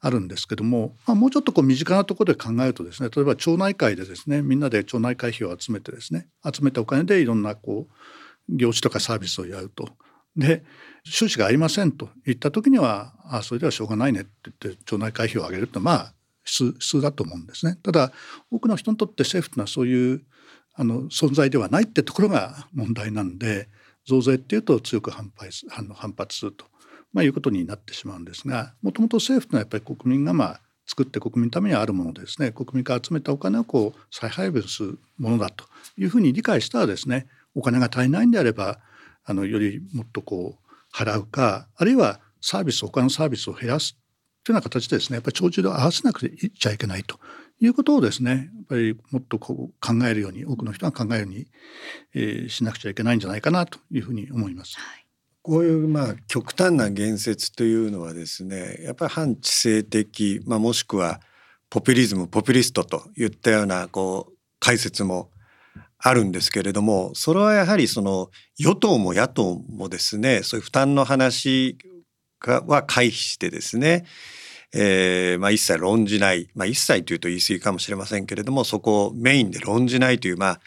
[0.00, 9.88] あるんですけども、まあ、もうちょっとこう身近なところで考えるとですね例えば町内会でですねみんなで町内会費を集めてですね集めたお金でいろんなこう業種とかサービスをやると。
[10.36, 10.62] で
[11.04, 16.14] 収支がありませんと言った時にはあそれではしょうがないねって言って町内会費を上げるとまあ
[16.44, 17.76] 普通だと思うんですね。
[17.82, 18.12] ただ
[18.50, 20.22] 多くの人にとって政府というのはそういう
[20.74, 23.68] あの存在ではないってところが問題なんで
[24.08, 26.64] 増税っていうと強く反発反発すると、
[27.12, 35.66] まあ、いうことになってしまうんですがもともと政府というのはやっぱり国民がまあ作って国民のためにあるものですね国民から集めたお金をこう再配分するものだと
[35.98, 38.78] いうふうに理解したらですねお金が足りないんであれば
[39.24, 43.94] あのよりもっとこう払うかあるいはサービス他のサービスを減らす
[44.44, 47.18] というような形でですねやっぱり帳尻を合わせなくちゃいけないと
[47.60, 51.46] いうことをですねやっぱりもっとこう考えるように多くの人が考えるように、
[52.14, 54.78] えー、しなくちゃいけないんじゃないかなというふうに思います。
[54.78, 55.04] はい
[55.40, 61.20] こういうまあ極端な言説というのはですねやっぱり反知性的、まあ、もしくは
[61.70, 65.30] ポピュリズムポピュリストといったようなこう解説も
[65.96, 71.78] あるんですけれどもそれはやはりその与党も野党もですねそういう負担の話
[72.40, 74.04] は回避してですね、
[74.74, 80.60] えーまあ、一切論じない、まあ、一切というと言い過ぎかもしれませんけれどもそこをメインで論じないというまあ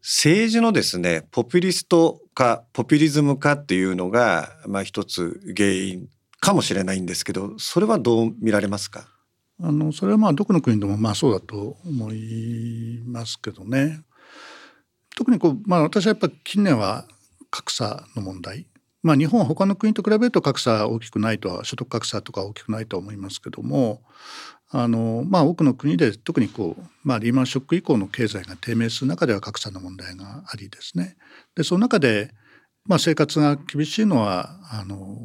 [0.00, 6.08] 政治のですねポピュリスト化ポピュリズム化っていうのが、まあ、一つ原因
[6.40, 9.08] かもしれないんですけどそれはどう見られますか？
[9.60, 14.00] あのそれはまあどこの国でもまあそうだと思いますけどね。
[15.16, 17.04] 特にこう、まあ、私はやっぱ近年は
[17.50, 18.68] 格差の問題
[19.08, 24.02] まあ、日本は他の国と比べると格差大きくないとは所得格差とか大きくないとは思いますけども
[24.70, 31.16] あの、まあ、多くの国で特にこう、まあ、リーマンショック以降の経済が低迷する中では格差の問題がありですね。
[31.56, 32.32] でその中で、
[32.84, 35.16] まあ、生活が厳しいのはあの、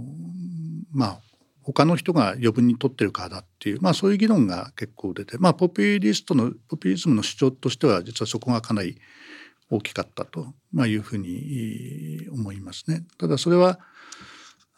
[0.94, 1.20] まあ、
[1.62, 8.98] 他の人が余分に取ってるからだっていう、まあ、そういう議論が結構出て、まあ、ポピュリストのポピュリズムの主張としては実はそこがかなり
[9.70, 10.54] 大きかったと、
[10.86, 13.06] いうふうに思いますね。
[13.18, 13.80] ただそれは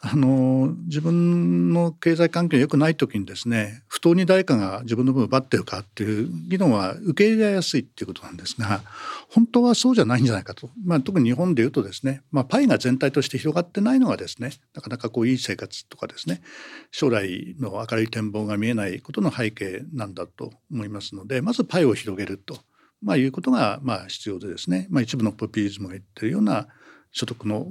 [0.00, 8.82] あの自分の経済環境が良くない時にですね不当に誰かが自分の分を奪ってるかっていう議論は受け入れやすいっていうことなんですが
[9.30, 16.42] 本当はそうじゃないんじゃないかと、まあ、特に日本でいうとですね、まあ、パイが全体として広がってないのがですねなかなかこういい生活とかですね
[16.90, 22.58] 将来の明るい展望が見えないことの背景なんだと思いますのでまずパイを広げると、
[23.02, 26.68] まあ、いうことがまあ必要でですね、まあ、一部のポピュリズムが言ってるような
[27.12, 27.66] 所得の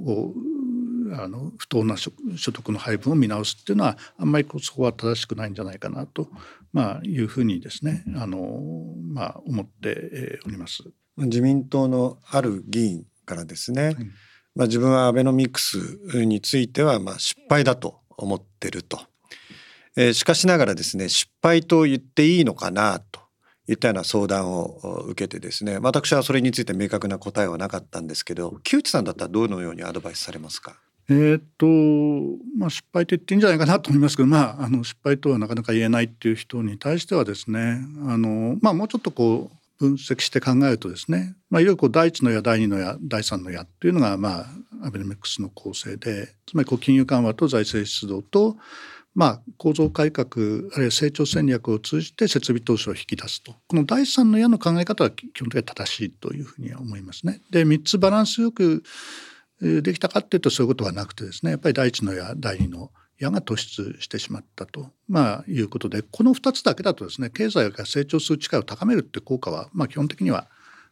[1.12, 2.10] あの不当な所
[2.52, 6.28] 得の配分を見直すっていうのはあんまりそこは正しくないんじゃないかなと、
[6.72, 8.60] まあ、いうふうにですねあの、
[9.12, 10.82] まあ、思っております。
[11.16, 13.96] 自民党のある議員からですね、はい、
[14.54, 15.78] まあ、自分はアベノミクス
[16.24, 19.00] についてはまあ失敗だと思ってると、
[19.96, 23.20] えー、しかしながらですね失敗と言っていいのかなと
[23.68, 30.76] いったような相談を受けてですね私はそれについて明確な答えはなかったんですけど木内さんだったらどのようにアドバイスされますか？
[31.08, 31.66] えー、っと
[32.58, 44.46] まあ失敗と言っていいんじゃないかなと思いますけど、まあ、あの失敗とはなかなか言えないっていう人に対してはですねあの、まあ、もうちょっとこう分析して考えるとですね、まあ、いわゆるこう第一の矢第二の矢第三の矢っていうのが、まあ、
[44.84, 48.56] アベノミクスの構成でつまりこう金融緩和と財政出動と、
[49.16, 50.26] まあ、構造改革
[50.74, 57.40] あるいは成長戦略を通じて設備投資を引き出すとこの第三の矢の考え方は基本的には正しいというふうには思いますね。
[57.50, 58.82] で3つバランスよく
[59.60, 70.46] できたかっていうとそういうことはなくてですねやっぱり第一の矢第二の矢が突出してしまったと、まあ、いうことでこの2つだけだとですね経済が成長する力を高めるって効果は、まあ、基本的には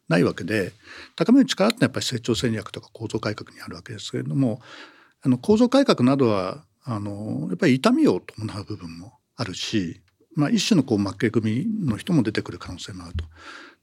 [0.09, 0.72] ないわけで
[1.16, 4.62] 高める力ってやっぱり成長戦略とか構造改革にあるわけですけれども
[5.22, 10.03] あの構造改革などはあのやっぱり痛みを伴う部分もあるし、
[10.37, 13.24] まあ、一種のこう負け組の人も出てくる可能性もあると。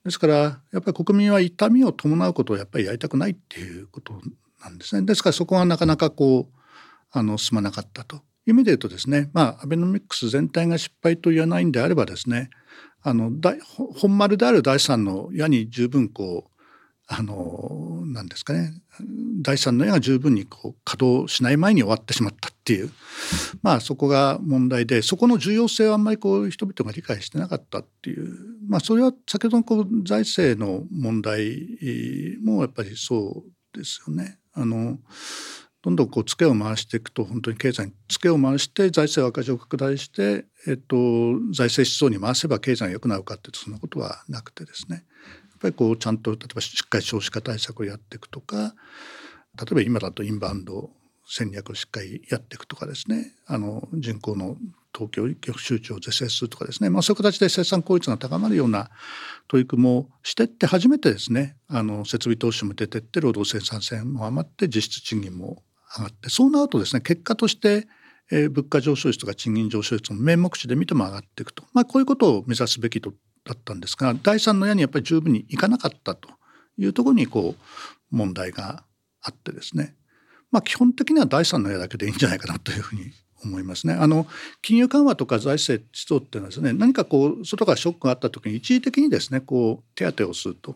[0.04, 4.14] ですからやっぱり国民は痛みを伴うことをやっぱりやりたくないっていうこと
[4.64, 5.06] なんですね。
[5.06, 6.58] ですからそこはなかなかこう
[7.12, 8.22] あの進まなかったという
[8.52, 12.50] 意味で言うとですねまあアベノミクス全体が失敗と言わないんであればですね
[13.04, 13.32] あの
[13.96, 16.61] 本丸である第三の矢に十分こう
[17.14, 18.72] あの何ですかね。
[19.42, 22.90] 第三の矢が十分にこう稼働しない前に終わってしまったっていう。
[23.62, 28.34] まあそこが問題でそこの重要性をあんまりこう人々が理解してなかったっていう。
[28.70, 33.44] まあそれは先ほどのこう財政の問題もやっぱりそ
[33.74, 34.40] うですよね。
[34.54, 34.98] あの
[35.82, 40.96] どんどんこうツケを回していくと本当に経済にツケを回して財政赤字を拡大して、えっと、
[41.54, 45.04] 財政出動に回せば経済が良くなるかっていうとそんなことはなくてですね。
[45.62, 48.74] ぱりこうちゃんと例えばしっかり少子化対策をやっていくとか
[49.58, 50.90] 例えば今だとインバウンド
[51.28, 53.32] 戦略をしっかりやっていくとかですね。
[53.48, 54.58] あの人口の
[54.94, 58.90] 東京局集中を是正するとかですね、まあ、そういう形で生産効率が高まるような
[59.48, 61.56] 取り組みをしてって初めてですね。
[61.70, 65.64] あの設備投資も出てって労働生産性も余って実質賃金も
[65.98, 67.88] 上がってそうなるとですね結果として、
[68.32, 73.14] えー、物価上昇率とか賃金上昇率も名目値で見ても上がっていくと、まあ、こういうことを目指すべきと
[73.44, 76.30] だったんですが第三の矢にやっぱり十分にいかなかったと
[76.78, 78.84] いうところにこう問題が
[79.22, 79.96] あってですね
[80.52, 83.12] まあ基本的には第三の矢だけでいいんじゃないかなというふうに
[83.44, 83.94] 思いますね。
[83.94, 84.28] あの
[84.62, 90.76] 金融緩和とか財政出動っていうのはですね何かこう外からショックがあった時に一時的にですねこう手当てをすると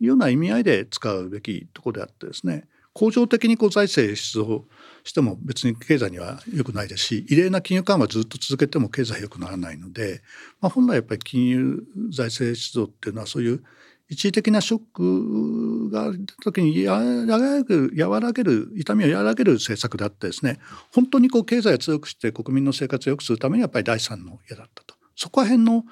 [0.00, 4.64] いうような意味合いで使うべきところであってですね恒常的にこう財政出動
[5.02, 10.22] しても別に経済には良くないですし異例な金融緩和ずっと続けても経済良くならないので、
[10.60, 13.62] まあ、本来やっぱり金融財政出動っていうのはそういう
[14.08, 20.60] 一時的なショックが出た時に和らげる和らげる痛みを和らげる政策であってですね
[20.92, 24.94] 本当にこう経済を強くして国民の生活を良くするためにやっぱり第三の矢だったと。
[25.16, 25.84] そこら辺の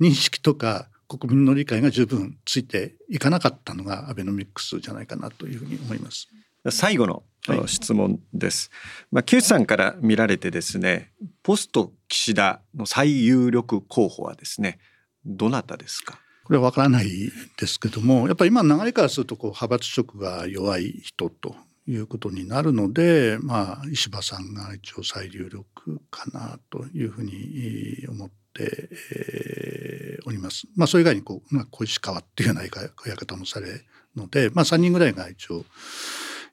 [0.00, 0.88] 認識とか
[1.18, 6.28] 国民の理解が十分ついていかなかったのがアベノミクスじゃないかなというふうに思います。
[6.70, 7.22] 最後の
[7.66, 8.70] 質問です。
[8.72, 11.12] はい、まあ木内さんから見られてですね、
[11.42, 14.78] ポスト岸田の最有力候補はですね、
[15.26, 16.18] どなたですか？
[16.44, 17.08] これは分からない
[17.58, 21.56] ですけどもやっぱり今流れからするとこう派閥色が弱い人と
[21.86, 30.66] いうことになるので、まあ、石破さんが一応最有力かなというふうに思って、えー、おります。
[30.76, 33.84] まあ、それ以外にこう、まあ、小石川っていうようなや方もされる
[34.16, 35.64] ので、まあ、3人ぐらいが一応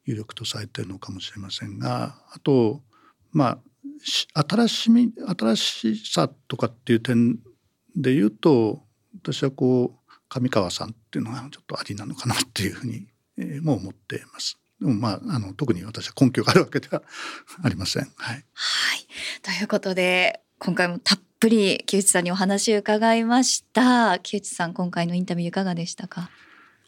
[0.06, 2.82] 有力とされてるのかもしれませんがあと
[3.32, 3.60] まあ
[4.48, 7.36] 新しみ新しさとかっていう点
[7.96, 8.84] で言うと
[9.16, 14.58] 私はこう上川さんっていうのがちょっとありなのかなっていうふうに、えー、も思っています。
[14.80, 17.04] でもまああの特に私は根拠があるわけでは
[17.64, 18.04] ありません。
[18.16, 18.46] はい、はい、
[19.44, 24.20] ということで今回もたっぷり木内さんにお話を伺いました。
[24.20, 26.30] 木内さん今回のインタビューいかがでしたか？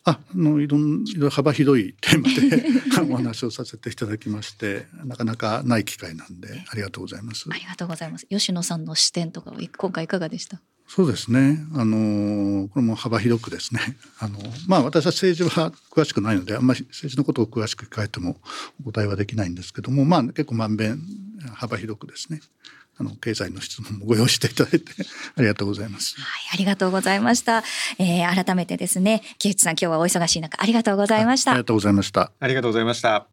[0.05, 7.45] あのいろんな幅広いテーマで お話をさせていただきましてなかなかない機会なんでありがとうございます。
[7.49, 8.27] ありがとうございます。
[8.29, 10.59] 吉野さんの視点とか今回いかがでした？
[10.87, 11.57] そうですね。
[11.73, 13.79] あのこれも幅広くですね。
[14.19, 14.37] あの
[14.67, 18.39] まあ私は政治は詳しくないのであんまり政治のことを詳しく聞かれても
[18.81, 21.01] お答えはできないんですけどもまあ結構まんべん
[21.55, 22.41] 幅広くですね
[22.99, 24.91] あの経済の質問もご用意していただいて
[25.35, 26.15] ありがとうございます。
[26.19, 27.63] はい、ありがとうございました。
[27.97, 31.51] えー、改めてですね、木内さん今日はお忙しい中ありがとうございました。
[31.51, 32.31] ありがとうございました。
[32.39, 33.27] ありがとうございました。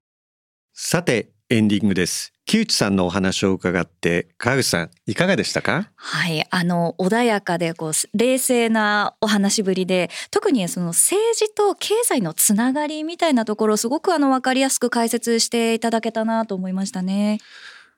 [0.72, 2.32] さてエンディングです。
[2.46, 5.90] 木内さんのお話を伺って川口さんいかがでしたか？
[5.94, 17.38] はいあの穏やかでこう冷静なお話ぶりで特にその政治と経済のつながりみたいなところすごくあの分かりやすく解説していただけたなと思いましたね。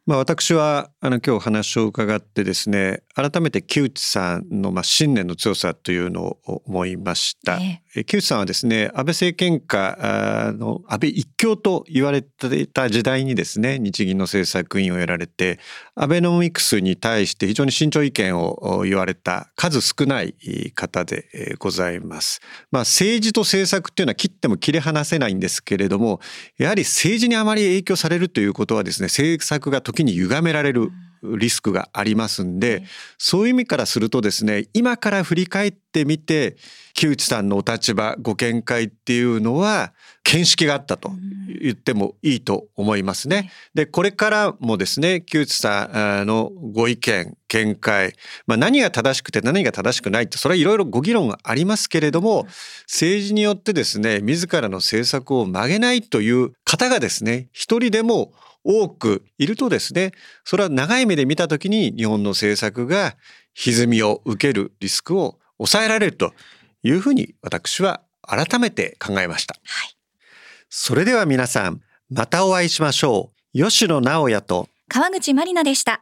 [0.05, 7.59] まあ、私はあの今日話を伺ってですね改めて木内さんのまあ信念の強さというのを思いました。
[7.61, 15.61] ええ、木内さんはですね安倍政権下の安倍一強と言われていた時代にですね日銀の政策委員をやられて
[15.95, 20.35] アベノミクスに対して非常に慎重意見を言われた数少ない
[20.75, 22.41] 方でございます。
[22.73, 26.21] まあ、政治と政策っていうのは切っても切り離せないんですけれども
[26.59, 30.91] やはり政治にあまり影響されるということはですね政策が時に歪められる
[31.23, 32.85] リスクがありますんで、
[33.17, 36.57] そういう意味からするとですね今から振り返ってみて
[36.95, 39.93] 木内さんのお立場ご見解っていうのは
[40.25, 41.11] 見識があったと
[41.61, 43.51] 言ってもいいと思いますね。
[43.75, 48.15] でこれからもですね木内さんのご意見見解、
[48.47, 52.47] まあ、何が正しくて何が正しくないってそれはいろいろご議論がありますけれども
[52.87, 58.33] 政治によってですね自らの政策を曲げないという方がですね一人でも
[58.65, 60.13] 多くいるとですね
[60.45, 63.17] それは長い目で見た時に日本の政策が
[63.55, 66.33] 歪みを受けるリスクを抑えられると
[66.83, 69.97] いうふうに私は改めて考えました、はい、
[70.69, 71.81] それでは皆さん
[72.15, 73.59] またお会いしましょう。
[73.59, 74.69] 吉野直也と。
[74.89, 76.01] 川口まりなでした